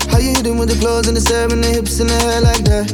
How 0.09 0.25
you 0.25 0.33
hitting 0.33 0.57
with 0.57 0.73
the 0.73 0.79
clothes 0.81 1.05
and 1.05 1.12
the 1.12 1.21
seven, 1.21 1.61
and 1.61 1.64
the 1.64 1.68
hips 1.68 2.01
and 2.01 2.09
the 2.09 2.16
hair 2.16 2.41
like 2.41 2.64
that? 2.64 2.89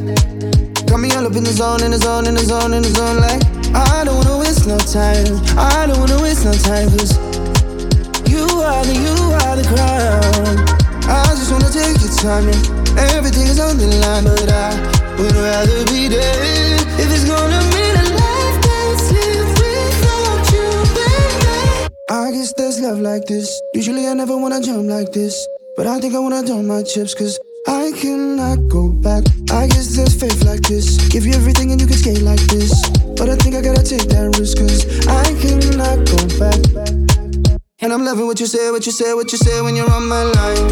Got 0.90 0.98
me 0.98 1.14
all 1.14 1.30
up 1.30 1.38
in 1.38 1.46
the 1.46 1.54
zone, 1.54 1.86
in 1.86 1.94
the 1.94 2.02
zone, 2.02 2.26
in 2.26 2.34
the 2.34 2.42
zone, 2.42 2.74
in 2.74 2.82
the 2.82 2.90
zone, 2.90 3.22
like. 3.22 3.46
I 3.70 4.02
don't 4.02 4.18
wanna 4.18 4.42
waste 4.42 4.66
no 4.66 4.82
time. 4.82 5.30
I 5.54 5.86
don't 5.86 6.02
wanna 6.02 6.18
waste 6.18 6.42
no 6.42 6.50
time, 6.58 6.90
cause 6.90 7.14
you 8.26 8.50
are 8.66 8.82
the, 8.82 8.98
you 8.98 9.14
are 9.46 9.54
the 9.54 9.62
crown. 9.70 10.58
I 11.06 11.22
just 11.38 11.54
wanna 11.54 11.70
take 11.70 12.02
your 12.02 12.10
time, 12.18 12.50
and 12.50 13.14
everything 13.14 13.46
is 13.46 13.62
on 13.62 13.78
the 13.78 13.86
line, 14.02 14.26
but 14.26 14.50
I 14.50 15.05
would 15.18 15.32
rather 15.32 15.84
be 15.86 16.08
dead 16.08 16.80
if 17.00 17.08
it's 17.08 17.24
gonna 17.24 17.60
mean 17.72 17.94
a 17.96 18.06
life 18.20 18.58
that's 18.66 19.10
lived 19.12 19.52
without 19.60 20.44
you, 20.52 20.68
baby. 20.92 21.88
I 22.10 22.30
guess 22.32 22.52
there's 22.56 22.80
love 22.80 23.00
like 23.00 23.24
this. 23.26 23.48
Usually 23.74 24.06
I 24.06 24.14
never 24.14 24.36
wanna 24.36 24.60
jump 24.60 24.88
like 24.88 25.12
this, 25.12 25.34
but 25.76 25.86
I 25.86 26.00
think 26.00 26.14
I 26.14 26.18
wanna 26.18 26.42
dump 26.42 26.64
my 26.64 26.82
chips, 26.82 27.14
cause 27.14 27.38
I 27.66 27.92
cannot 27.96 28.68
go 28.68 28.88
back. 28.88 29.24
I 29.50 29.66
guess 29.66 29.96
there's 29.96 30.14
faith 30.14 30.44
like 30.44 30.62
this. 30.62 31.08
Give 31.08 31.24
you 31.24 31.32
everything 31.32 31.72
and 31.72 31.80
you 31.80 31.86
can 31.86 31.96
skate 31.96 32.22
like 32.22 32.44
this. 32.52 32.72
But 33.16 33.30
I 33.30 33.36
think 33.36 33.56
I 33.56 33.62
gotta 33.62 33.82
take 33.82 34.08
that 34.12 34.36
risk, 34.38 34.58
cause 34.58 34.84
I 35.08 35.24
cannot 35.40 36.04
go 36.12 36.20
back. 36.38 36.60
And 37.80 37.92
I'm 37.92 38.04
loving 38.04 38.26
what 38.26 38.40
you 38.40 38.46
say, 38.46 38.70
what 38.70 38.84
you 38.84 38.92
say, 38.92 39.14
what 39.14 39.32
you 39.32 39.38
say 39.38 39.60
when 39.62 39.76
you're 39.76 39.90
on 39.90 40.06
my 40.08 40.24
line. 40.24 40.66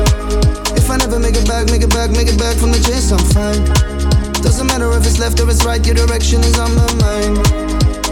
If 0.77 0.91
I 0.91 0.97
never 0.97 1.19
make 1.19 1.35
it 1.35 1.47
back, 1.47 1.67
make 1.71 1.83
it 1.83 1.91
back, 1.91 2.11
make 2.11 2.29
it 2.29 2.39
back 2.39 2.57
from 2.57 2.73
the 2.73 2.81
chase, 2.81 3.11
I'm 3.13 3.25
fine. 3.33 4.04
Doesn't 4.55 4.69
matter 4.69 4.89
if 4.93 5.05
it's 5.05 5.19
left 5.19 5.41
or 5.41 5.51
it's 5.51 5.65
right, 5.65 5.85
your 5.85 5.97
direction 5.97 6.39
is 6.39 6.57
on 6.61 6.71
my 6.79 6.87
mind. 7.03 7.43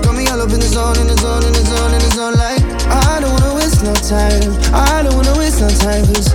Got 0.02 0.18
me 0.18 0.26
all 0.26 0.42
up 0.42 0.50
in 0.50 0.58
the 0.58 0.66
zone, 0.66 0.98
in 0.98 1.06
the 1.06 1.14
zone, 1.22 1.46
in 1.46 1.54
the 1.54 1.62
zone, 1.70 1.94
in 1.94 2.02
the 2.02 2.10
zone, 2.18 2.34
like 2.34 2.58
I 2.90 3.22
don't 3.22 3.30
wanna 3.30 3.54
waste 3.54 3.86
no 3.86 3.94
time. 3.94 4.50
I 4.74 5.06
don't 5.06 5.14
wanna 5.14 5.38
waste 5.38 5.62
no 5.62 5.70
time, 5.70 6.02
cause 6.10 6.34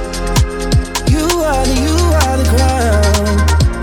you 1.11 1.27
are 1.43 1.59
the, 1.67 1.75
you 1.75 1.99
are 2.23 2.35
the 2.39 2.47
crown. 2.55 3.35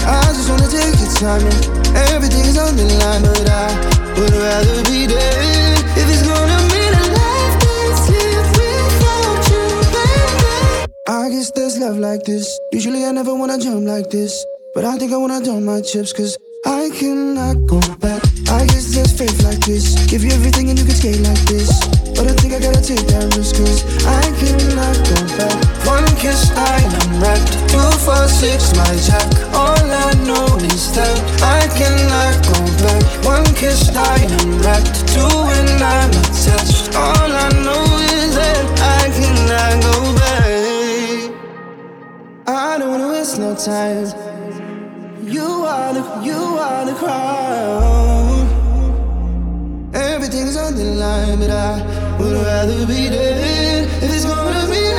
I 0.08 0.24
just 0.32 0.48
wanna 0.48 0.64
take 0.64 0.96
your 0.96 1.12
time, 1.12 1.44
yeah. 1.44 2.16
Everything 2.16 2.48
is 2.48 2.56
on 2.56 2.72
the 2.72 2.88
line, 3.04 3.20
but 3.20 3.44
I 3.44 3.68
would 4.16 4.32
rather 4.32 4.80
be 4.88 5.04
dead 5.04 5.76
if 5.92 6.08
it's 6.08 6.24
gonna 6.24 6.56
mean 6.72 6.88
a 6.88 7.06
life 7.20 7.56
that's 7.60 8.08
lived 8.08 8.48
without 8.56 9.44
you, 9.52 9.60
baby. 9.92 10.88
I 11.04 11.28
guess 11.28 11.52
there's 11.52 11.76
love 11.76 12.00
like 12.00 12.24
this. 12.24 12.48
Usually 12.72 13.04
I 13.04 13.12
never 13.12 13.34
wanna 13.36 13.60
jump 13.60 13.84
like 13.84 14.08
this, 14.08 14.32
but 14.74 14.84
I 14.84 14.98
think 14.98 15.12
I 15.12 15.16
wanna 15.16 15.40
dump 15.40 15.62
my 15.62 15.80
chips, 15.80 16.12
cause 16.12 16.36
I 16.66 16.90
cannot 16.90 17.66
go 17.66 17.78
back. 18.02 18.20
I 18.50 18.66
guess 18.66 18.94
there's 18.94 19.12
faith 19.16 19.44
like 19.44 19.60
this. 19.60 19.94
Give 20.10 20.24
you 20.24 20.32
everything 20.32 20.68
and 20.68 20.78
you 20.78 20.84
can 20.84 20.94
skate 20.94 21.20
like 21.20 21.38
this. 21.46 21.70
But 22.16 22.26
I 22.26 22.34
think 22.34 22.54
I 22.54 22.58
gotta 22.58 22.82
take 22.82 23.06
that 23.06 23.30
risk, 23.38 23.54
cause 23.54 23.86
I 24.02 24.22
cannot 24.42 24.98
go 25.06 25.18
back. 25.38 25.54
One 25.86 26.08
kiss, 26.18 26.50
I 26.58 26.82
am 26.82 27.22
wrecked. 27.22 27.54
Two, 27.70 27.86
four, 28.02 28.26
six, 28.26 28.74
my 28.74 28.90
jack. 29.06 29.30
All 29.54 29.78
I 29.78 30.10
know 30.26 30.58
is 30.66 30.90
that 30.98 31.22
I 31.38 31.70
cannot 31.78 32.34
go 32.50 32.58
back. 32.82 33.02
One 33.22 33.46
kiss, 33.54 33.94
I 33.94 34.26
am 34.26 34.58
wrecked. 34.58 35.06
Two, 35.14 35.22
and 35.22 35.78
I'm 35.78 36.10
attached. 36.10 36.90
All 36.98 37.30
I 37.30 37.48
know 37.62 37.86
is 38.10 38.34
that 38.34 38.64
I 38.82 39.06
cannot 39.14 39.74
go 39.86 39.94
back. 40.18 41.30
I 42.48 42.78
don't 42.78 42.90
wanna 42.90 43.08
waste 43.12 43.38
no 43.38 43.54
time. 43.54 44.23
You 45.34 45.42
are 45.42 45.92
the, 45.92 46.02
you 46.22 46.32
are 46.36 46.84
the 46.86 46.94
crown. 46.94 48.46
Everything's 49.92 50.56
on 50.56 50.76
the 50.76 50.84
line, 50.84 51.40
but 51.40 51.50
I 51.50 52.16
would 52.20 52.36
rather 52.46 52.86
be 52.86 53.08
dead 53.08 53.88
if 54.00 54.14
it's 54.14 54.24
gonna 54.24 54.70
be 54.70 54.93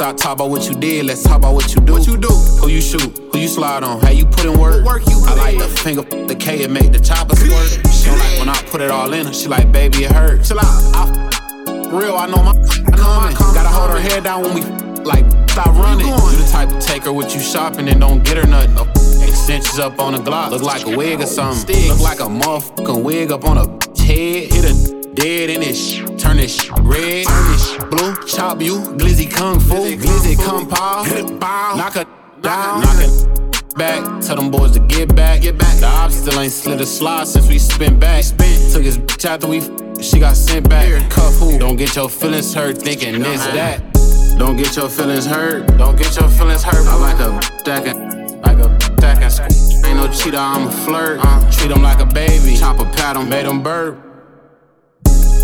Stop 0.00 0.16
talking 0.16 0.32
about 0.32 0.48
what 0.48 0.66
you 0.66 0.74
did, 0.74 1.04
let's 1.04 1.22
talk 1.22 1.36
about 1.36 1.52
what 1.52 1.74
you 1.74 1.80
do. 1.82 1.92
What 1.92 2.06
you 2.06 2.16
do? 2.16 2.28
Who 2.28 2.68
you 2.70 2.80
shoot? 2.80 3.18
Who 3.32 3.38
you 3.38 3.48
slide 3.48 3.84
on? 3.84 4.00
How 4.00 4.08
you 4.08 4.24
put 4.24 4.46
in 4.46 4.58
work? 4.58 4.82
work 4.82 5.02
you 5.06 5.20
I 5.26 5.34
like 5.34 5.58
the 5.58 5.68
finger, 5.68 6.00
the 6.26 6.34
K 6.34 6.64
and 6.64 6.72
make 6.72 6.90
the 6.90 6.98
chopper 6.98 7.36
squirt. 7.36 7.86
She 7.92 8.06
don't 8.06 8.18
like 8.18 8.38
when 8.38 8.48
I 8.48 8.62
put 8.70 8.80
it 8.80 8.90
all 8.90 9.12
in 9.12 9.26
her. 9.26 9.32
She 9.34 9.46
like, 9.46 9.70
baby, 9.70 10.04
it 10.04 10.12
hurts. 10.12 10.48
Chill 10.48 10.58
out. 10.58 10.96
I 10.96 11.02
f- 11.02 11.92
real, 11.92 12.16
I 12.16 12.26
know 12.28 12.42
my, 12.42 12.52
I 12.52 12.96
know 12.96 13.20
my. 13.20 13.52
Gotta 13.52 13.68
hold 13.68 13.90
her 13.90 14.00
head 14.00 14.24
down 14.24 14.40
when 14.40 14.54
we 14.54 14.62
like 15.04 15.26
stop 15.50 15.66
running. 15.66 16.06
You 16.06 16.14
the 16.14 16.48
type 16.50 16.70
to 16.70 16.80
take 16.80 17.02
her 17.02 17.12
with 17.12 17.34
you 17.34 17.40
shopping 17.42 17.86
and 17.86 18.00
don't 18.00 18.24
get 18.24 18.38
her 18.38 18.46
nothing. 18.46 18.76
No 18.76 18.84
extensions 19.22 19.78
up 19.78 19.98
on 19.98 20.14
a 20.14 20.18
Glock, 20.18 20.48
look 20.52 20.62
like 20.62 20.86
a 20.86 20.96
wig 20.96 21.20
or 21.20 21.26
something. 21.26 21.88
Look 21.88 22.00
like 22.00 22.20
a 22.20 22.22
motherfucking 22.22 23.04
wig 23.04 23.32
up 23.32 23.44
on 23.44 23.58
a 23.58 23.66
head. 24.02 24.50
Hit 24.50 24.64
a 24.64 25.12
dead 25.12 25.50
in 25.50 25.60
this 25.60 25.92
sh- 25.92 26.09
turn 26.30 26.36
this 26.36 26.70
red, 26.82 27.26
turn 27.26 27.90
blue. 27.90 28.14
Chop 28.26 28.60
you, 28.62 28.80
glizzy 28.96 29.30
kung 29.30 29.58
fu, 29.58 29.96
glizzy 29.96 30.36
kung 30.36 30.68
pao, 30.68 31.04
knock 31.76 31.94
her 31.94 32.06
down, 32.40 32.80
knock 32.80 33.00
it 33.00 33.74
back. 33.76 34.22
Tell 34.22 34.36
them 34.36 34.50
boys 34.50 34.72
to 34.72 34.80
get 34.80 35.14
back, 35.14 35.42
get 35.42 35.58
back. 35.58 35.78
The 35.78 35.86
ops 35.86 36.16
still 36.16 36.38
ain't 36.38 36.52
slid 36.52 36.80
a 36.80 36.86
slide 36.86 37.26
since 37.26 37.48
we 37.48 37.58
spin 37.58 37.98
back. 37.98 38.22
Spin. 38.24 38.72
Took 38.72 38.84
his 38.84 38.98
bitch 38.98 39.24
after 39.24 39.48
we, 39.48 39.58
f- 39.58 40.02
she 40.02 40.20
got 40.20 40.36
sent 40.36 40.68
back. 40.68 41.10
Cuff 41.10 41.34
who? 41.34 41.58
Don't 41.58 41.76
get 41.76 41.96
your 41.96 42.08
feelings 42.08 42.54
hurt 42.54 42.78
thinking 42.78 43.20
this 43.20 43.42
that. 43.46 43.82
Don't 44.38 44.56
get 44.56 44.76
your 44.76 44.88
feelings 44.88 45.26
hurt. 45.26 45.66
Don't 45.78 45.96
get 45.96 46.16
your 46.16 46.28
feelings 46.28 46.62
hurt. 46.62 46.86
I 46.86 46.94
like 46.94 47.18
a 47.18 47.40
that 47.64 47.84
can, 47.84 48.40
like 48.42 48.58
a 48.58 48.68
that 49.00 49.18
can. 49.18 49.86
Ain't 49.86 49.96
no 49.96 50.08
cheater, 50.12 50.38
I'm 50.38 50.68
a 50.68 50.72
flirt. 50.72 51.18
Uh, 51.22 51.50
treat 51.50 51.70
him 51.70 51.82
like 51.82 52.00
a 52.00 52.06
baby. 52.06 52.56
Chop 52.56 52.78
a 52.78 52.84
pat 52.84 53.16
him, 53.16 53.28
made 53.28 53.46
him 53.46 53.62
burp. 53.62 54.09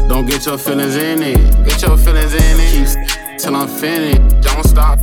Don't 0.08 0.26
get 0.26 0.46
your 0.46 0.58
feelings 0.58 0.96
in 0.96 1.22
it. 1.22 1.66
Get 1.66 1.82
your 1.82 1.96
feelings 1.96 2.34
in 2.34 2.40
it. 2.60 3.08
Keep 3.08 3.38
till 3.38 3.56
I'm 3.56 3.68
finished. 3.68 4.20
Don't 4.42 4.64
stop. 4.64 4.98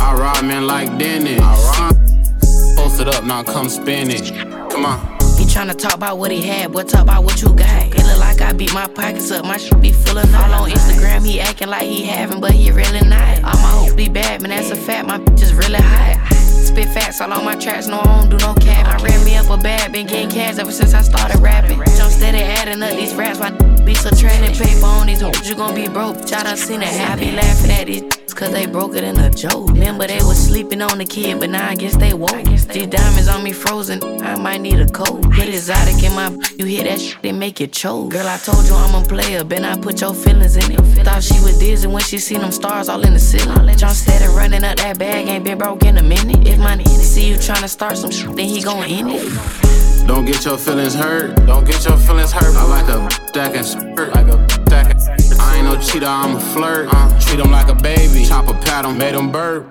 I 0.00 0.14
ride 0.14 0.44
men 0.44 0.66
like 0.66 0.96
Dennis. 0.98 1.40
I 1.40 1.90
ride. 1.90 2.76
Post 2.76 3.00
it 3.00 3.08
up, 3.08 3.24
now 3.24 3.42
come 3.42 3.68
spin 3.68 4.10
it. 4.10 4.32
Come 4.70 4.86
on. 4.86 5.14
He 5.36 5.44
tryna 5.44 5.76
talk 5.76 5.94
about 5.94 6.18
what 6.18 6.30
he 6.30 6.40
had, 6.42 6.72
but 6.72 6.88
talk 6.88 7.02
about 7.02 7.24
what 7.24 7.42
you 7.42 7.52
got. 7.52 7.86
It 7.88 8.04
look 8.06 8.18
like 8.18 8.40
I 8.40 8.52
beat 8.52 8.72
my 8.72 8.86
pockets 8.86 9.30
up, 9.32 9.44
my 9.44 9.56
shit 9.56 9.80
be 9.80 9.92
full 9.92 10.16
of 10.16 10.34
All 10.34 10.52
on 10.52 10.70
Instagram, 10.70 11.26
he 11.26 11.40
acting 11.40 11.68
like 11.68 11.82
he 11.82 12.04
having, 12.04 12.40
but 12.40 12.52
he 12.52 12.70
really 12.70 13.06
not. 13.06 13.38
All 13.38 13.60
my 13.60 13.70
hoes 13.70 13.94
be 13.94 14.08
bad, 14.08 14.42
man, 14.42 14.50
that's 14.50 14.70
a 14.70 14.76
fact, 14.76 15.06
my 15.08 15.18
bitch 15.18 15.42
is 15.42 15.52
really 15.52 15.80
hot. 15.80 16.32
Spit 16.32 16.88
facts 16.88 17.20
all 17.20 17.32
on 17.32 17.44
my 17.44 17.56
tracks, 17.56 17.88
no, 17.88 18.00
I 18.00 18.04
don't 18.04 18.30
do 18.30 18.36
no 18.38 18.54
cap. 18.54 18.86
I 18.86 19.02
ran 19.02 19.24
me 19.24 19.36
up 19.36 19.50
a 19.50 19.56
bag, 19.56 19.92
been 19.92 20.06
getting 20.06 20.30
cash 20.30 20.58
ever 20.58 20.72
since 20.72 20.94
I 20.94 21.02
started 21.02 21.40
rapping. 21.40 21.78
Jump 21.96 22.12
steady 22.12 22.38
adding 22.38 22.82
up 22.82 22.90
these 22.90 23.14
raps, 23.14 23.40
my 23.40 23.50
be 23.84 23.94
subtracting 23.94 24.54
paper 24.54 24.86
on 24.86 25.06
these 25.06 25.20
hoes. 25.20 25.48
You 25.48 25.54
gon' 25.54 25.74
be 25.74 25.88
broke, 25.88 26.16
bitch, 26.16 26.32
I 26.32 26.54
seen 26.54 26.82
it. 26.82 26.88
I 26.88 27.16
be 27.16 27.32
laughing 27.32 27.70
at 27.70 27.86
these 27.86 28.02
cause 28.34 28.50
they 28.50 28.66
broke 28.66 28.96
it 28.96 29.04
in 29.04 29.18
a 29.18 29.30
joke. 29.30 29.68
Remember 29.68 30.06
they 30.06 30.18
was 30.18 30.38
sleeping 30.38 30.82
on 30.82 30.98
the 30.98 31.04
kid, 31.04 31.38
but 31.38 31.50
now 31.50 31.68
I 31.68 31.74
guess 31.74 31.96
they 31.96 32.14
woke. 32.14 32.44
These 32.44 32.66
diamonds 32.66 33.28
on 33.28 33.44
me 33.44 33.52
frozen, 33.52 34.02
I 34.22 34.36
might 34.36 34.60
need 34.60 34.80
a 34.80 34.88
coat. 34.88 35.22
Put 35.22 35.48
exotic 35.48 36.02
in 36.02 36.14
my, 36.14 36.36
you 36.58 36.64
hear 36.64 36.84
that 36.84 37.00
shit, 37.00 37.22
they 37.22 37.32
make 37.32 37.60
you 37.60 37.66
choke. 37.66 38.10
Girl, 38.10 38.26
I 38.26 38.38
told 38.38 38.66
you 38.66 38.74
I'm 38.74 39.02
a 39.02 39.06
player, 39.06 39.44
been 39.44 39.64
I 39.64 39.78
put 39.78 40.00
your 40.00 40.14
feelings 40.14 40.56
in 40.56 40.72
it. 40.72 40.80
Thought 41.04 41.22
she 41.22 41.40
was 41.40 41.58
dizzy 41.58 41.86
when 41.86 42.02
she 42.02 42.18
seen 42.18 42.40
them 42.40 42.52
stars 42.52 42.88
all 42.88 43.02
in 43.02 43.12
the 43.12 43.20
ceiling. 43.20 43.76
John 43.76 43.94
steady 43.94 44.26
running 44.34 44.64
up 44.64 44.76
that 44.78 44.98
bag, 44.98 45.28
ain't 45.28 45.44
been 45.44 45.58
broke 45.58 45.84
in 45.84 45.98
a 45.98 46.02
minute. 46.02 46.46
If 46.46 46.58
my 46.58 46.82
see 46.84 47.28
you 47.28 47.36
tryna 47.36 47.68
start 47.68 47.96
some 47.96 48.10
shit, 48.10 48.34
then 48.34 48.46
he 48.46 48.62
gon' 48.62 48.84
end 48.84 49.10
it. 49.10 49.63
Don't 50.06 50.24
get 50.26 50.44
your 50.44 50.58
feelings 50.58 50.94
hurt. 50.94 51.34
Don't 51.46 51.64
get 51.64 51.84
your 51.84 51.96
feelings 51.96 52.32
hurt. 52.32 52.54
I 52.56 52.64
like 52.64 52.88
a 52.88 53.08
that 53.32 53.54
can 53.54 53.64
squirt. 53.64 54.14
Like 54.14 54.28
a 54.28 54.36
that 54.66 54.90
can. 54.90 55.40
I 55.40 55.56
ain't 55.56 55.64
no 55.64 55.80
cheetah, 55.80 56.06
I'm 56.06 56.36
a 56.36 56.40
flirt. 56.40 56.88
Uh, 56.92 57.20
treat 57.20 57.40
him 57.40 57.50
like 57.50 57.68
a 57.68 57.74
baby. 57.74 58.24
Chop 58.24 58.48
a 58.48 58.54
pat 58.54 58.84
him, 58.84 58.98
made 58.98 59.14
him 59.14 59.32
burp. 59.32 59.70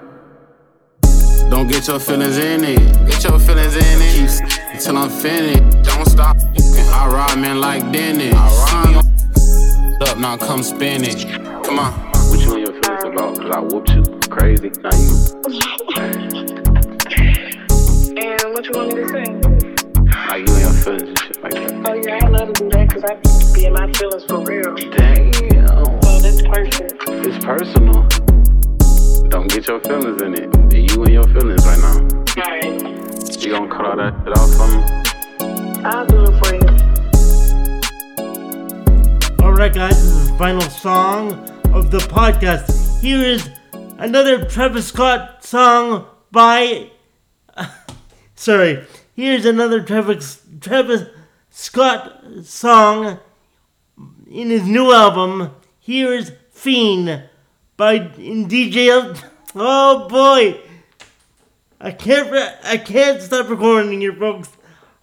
Don't 1.49 1.67
get 1.67 1.87
your 1.87 1.99
feelings 1.99 2.37
in 2.37 2.63
it. 2.63 2.79
Get 3.07 3.23
your 3.23 3.39
feelings 3.39 3.75
in 3.75 4.01
it. 4.01 4.41
Keep 4.49 4.73
until 4.73 4.97
I'm 4.97 5.09
finished. 5.09 5.83
Don't 5.83 6.07
stop. 6.07 6.35
I 6.35 7.07
ride 7.07 7.39
men 7.39 7.61
like 7.61 7.91
Dennis. 7.91 8.33
I 8.35 8.91
ride 8.91 10.09
up, 10.09 10.17
now 10.17 10.35
come 10.37 10.63
spin 10.63 11.03
it. 11.03 11.27
Come 11.63 11.79
on. 11.79 11.93
What 12.29 12.39
you 12.39 12.53
and 12.55 12.61
your 12.61 12.73
feelings 12.81 13.03
about? 13.03 13.37
Cause 13.37 13.51
I 13.51 13.59
whooped 13.59 13.89
you. 13.91 14.03
Crazy. 14.29 14.71
Now 14.81 14.89
you. 14.93 15.13
And 18.15 18.53
what 18.53 18.63
you 18.65 18.71
want 18.73 18.89
me 18.89 19.01
to 19.01 19.09
say? 19.09 19.42
Feelings 20.83 21.03
and 21.03 21.19
shit 21.19 21.41
like 21.41 21.53
that. 21.53 21.71
Oh 21.87 21.93
yeah, 21.93 22.19
I 22.21 22.27
love 22.27 22.53
to 22.53 22.63
do 22.63 22.69
that 22.69 22.89
because 22.89 23.03
I 23.05 23.15
be 23.53 23.65
in 23.65 23.73
my 23.73 23.91
feelings 23.93 24.25
for 24.25 24.39
real. 24.43 24.75
Damn. 24.75 25.33
So 25.33 26.19
that's 26.19 26.41
perfect. 26.41 27.03
It's 27.07 27.45
personal. 27.45 28.03
Don't 29.29 29.47
get 29.49 29.67
your 29.67 29.79
feelings 29.79 30.21
in 30.21 30.33
it. 30.35 30.53
You 30.73 31.03
and 31.03 31.13
your 31.13 31.23
feelings 31.23 31.65
right 31.65 31.79
now. 31.79 31.99
Alright. 32.37 33.43
You 33.43 33.51
gonna 33.51 33.69
cut 33.69 33.85
all 33.85 33.95
that 33.97 34.13
shit 34.23 34.37
off 34.37 34.51
for 34.57 34.67
me? 34.67 34.83
I'll 35.85 36.05
do 36.05 36.23
it 36.23 36.35
for 36.43 36.53
you. 36.55 36.61
Alright, 39.45 39.73
guys, 39.73 39.95
this 39.95 40.05
is 40.05 40.31
the 40.31 40.37
final 40.37 40.61
song 40.61 41.49
of 41.73 41.91
the 41.91 41.99
podcast. 41.99 42.99
Here 43.01 43.19
is 43.21 43.49
another 43.97 44.45
Travis 44.45 44.87
Scott 44.87 45.45
song 45.45 46.05
by. 46.31 46.89
Sorry, 48.35 48.85
here's 49.15 49.45
another 49.45 49.81
Travis, 49.81 50.41
Travis 50.59 51.03
Scott 51.49 52.23
song 52.43 53.19
in 54.29 54.49
his 54.49 54.63
new 54.63 54.91
album. 54.91 55.51
Here's 55.79 56.31
Fiend 56.51 57.23
by 57.77 57.93
in 57.93 58.47
DJ. 58.47 59.17
Oh 59.55 60.07
boy, 60.07 60.59
I 61.79 61.91
can't. 61.91 62.33
I 62.63 62.77
can't 62.77 63.21
stop 63.21 63.49
recording 63.49 64.01
here, 64.01 64.13
folks. 64.13 64.49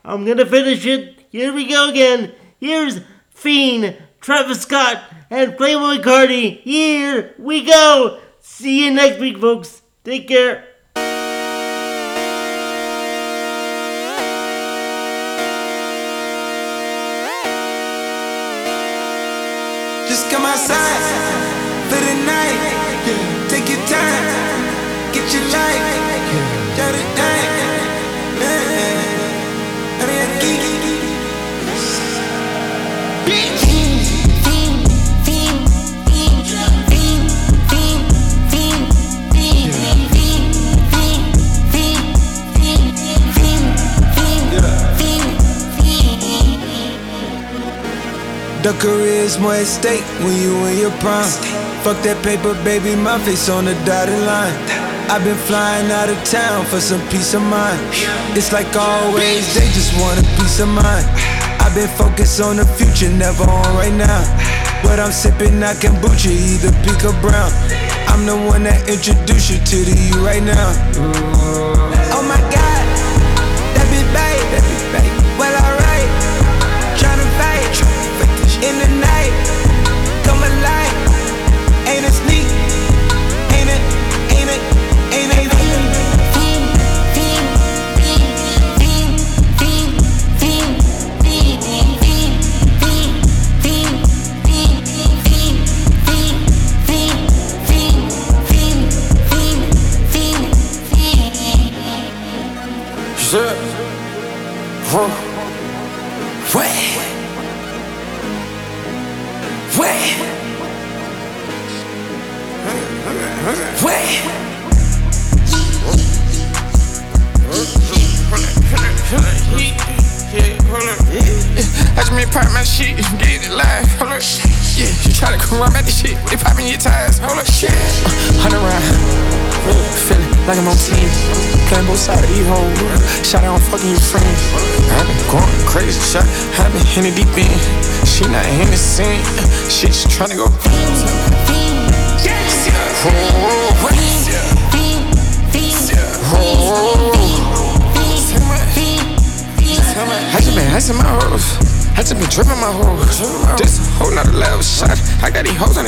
I'm 0.05 0.25
gonna 0.25 0.47
finish 0.47 0.85
it. 0.87 1.27
Here 1.31 1.53
we 1.53 1.69
go 1.69 1.91
again. 1.91 2.33
Here's 2.59 3.01
Fiend, 3.31 3.97
Travis 4.21 4.63
Scott, 4.63 5.03
and 5.31 5.53
Playboi 5.53 6.03
Carti. 6.03 6.61
Here 6.61 7.35
we 7.39 7.65
go. 7.65 8.21
See 8.41 8.85
you 8.85 8.91
next 8.91 9.21
week, 9.21 9.39
folks. 9.39 9.83
Take 10.05 10.29
care. 10.29 10.70
The 48.63 48.79
career's 48.79 49.39
more 49.39 49.55
at 49.55 49.67
stake 49.67 50.05
when 50.21 50.37
you 50.43 50.67
in 50.67 50.79
your 50.79 50.91
prime. 51.01 51.31
Fuck 51.83 52.03
that 52.03 52.23
paper, 52.23 52.53
baby, 52.63 52.95
my 52.95 53.19
face 53.21 53.49
on 53.49 53.65
the 53.65 53.75
dotted 53.87 54.21
line. 54.27 55.00
I've 55.11 55.25
been 55.25 55.35
flying 55.35 55.91
out 55.91 56.09
of 56.09 56.23
town 56.23 56.65
for 56.67 56.79
some 56.79 57.01
peace 57.09 57.35
of 57.35 57.43
mind. 57.43 57.81
It's 58.39 58.53
like 58.53 58.77
always, 58.77 59.43
they 59.55 59.67
just 59.75 59.93
want 60.01 60.21
a 60.21 60.23
peace 60.39 60.61
of 60.61 60.69
mind. 60.69 61.05
I've 61.59 61.75
been 61.75 61.89
focused 61.99 62.41
on 62.41 62.59
the 62.59 62.65
future, 62.65 63.11
never 63.11 63.43
on 63.43 63.75
right 63.75 63.93
now. 63.93 64.23
But 64.85 65.01
I'm 65.01 65.11
sipping 65.11 65.59
not 65.59 65.83
kombucha, 65.83 66.31
either 66.31 66.71
pink 66.87 67.03
or 67.03 67.21
brown. 67.21 67.51
I'm 68.07 68.25
the 68.25 68.37
one 68.37 68.63
that 68.63 68.89
introduced 68.89 69.51
you 69.51 69.59
to 69.59 69.77
the 69.83 69.99
you 69.99 70.25
right 70.25 70.45
now. 70.45 70.71
Oh 70.95 71.80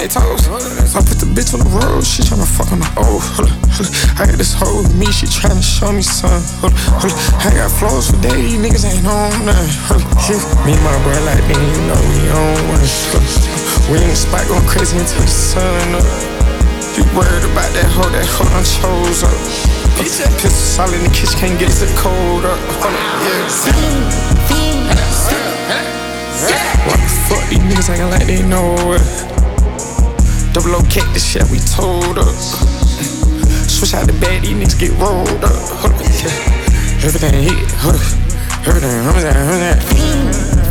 got 0.09 0.11
these 0.11 0.19
hoes 0.19 0.49
on 0.49 0.59
their 0.59 0.83
toes. 0.83 0.97
I 0.97 1.01
put 1.03 1.19
the 1.23 1.27
bitch 1.31 1.55
on 1.55 1.61
the 1.63 1.71
road. 1.71 2.03
She 2.03 2.23
tryna 2.23 2.47
fuck 2.47 2.73
on 2.73 2.81
the. 2.81 2.87
Hold 2.99 3.23
up, 3.23 3.39
hold 3.39 3.87
up. 3.87 3.95
I 4.19 4.27
got 4.27 4.39
this 4.39 4.55
hoe 4.55 4.83
with 4.83 4.95
me. 4.99 5.07
She 5.13 5.27
tryna 5.27 5.63
show 5.63 5.93
me 5.93 6.03
some. 6.03 6.43
Hold 6.59 6.75
up, 6.75 6.79
hold 6.99 7.13
up. 7.13 7.47
I 7.47 7.55
got 7.55 7.71
flows 7.71 8.11
for 8.11 8.19
days. 8.19 8.35
These 8.35 8.59
niggas 8.59 8.85
ain't 8.87 9.07
on 9.07 9.31
nothing. 9.47 10.03
Me 10.67 10.75
and 10.75 10.83
my 10.83 10.95
bro 11.07 11.15
like 11.23 11.45
me, 11.47 11.55
you 11.55 11.81
know 11.87 12.01
we 12.11 12.19
on 12.35 12.59
one. 12.75 12.83
We 13.91 14.03
in 14.03 14.11
the 14.11 14.19
spot 14.19 14.47
going 14.51 14.67
crazy 14.67 14.99
until 14.99 15.23
the 15.23 15.31
sun 15.31 15.95
up. 15.95 16.07
You 16.99 17.07
worried 17.15 17.47
about 17.47 17.71
that 17.73 17.89
hoe? 17.95 18.11
That 18.11 18.27
hoe 18.27 18.51
done 18.51 18.67
chose 18.67 19.23
up. 19.23 19.39
Pistol 19.97 20.51
solid 20.51 20.99
in 20.99 21.05
the 21.07 21.13
kitchen, 21.15 21.39
can't 21.39 21.57
get 21.59 21.71
it 21.71 21.95
cold 21.97 22.45
up. 22.45 22.59
Yeah. 26.43 26.59
What 26.91 26.99
the 26.99 27.07
fuck, 27.31 27.45
these 27.49 27.63
niggas 27.63 27.89
acting 27.89 28.11
like 28.11 28.27
they 28.27 28.43
know 28.43 28.75
it. 28.99 29.32
Double 30.53 30.77
O 30.77 30.83
cat, 30.83 31.09
this 31.15 31.25
shit 31.25 31.49
we 31.51 31.59
told 31.59 32.19
up. 32.19 32.35
Switch 33.69 33.95
out 33.95 34.07
the 34.07 34.13
bed, 34.21 34.43
these 34.43 34.55
niggas 34.55 34.79
get 34.79 34.91
rolled 35.01 35.43
up. 35.43 35.51
Hold 35.81 35.95
up, 35.95 36.01
yeah. 36.01 37.07
Everything 37.07 37.43
hit, 37.43 37.71
hold 37.81 37.95
up. 37.95 38.67
Everything, 38.69 39.03
hold 39.03 39.23
that. 39.23 40.62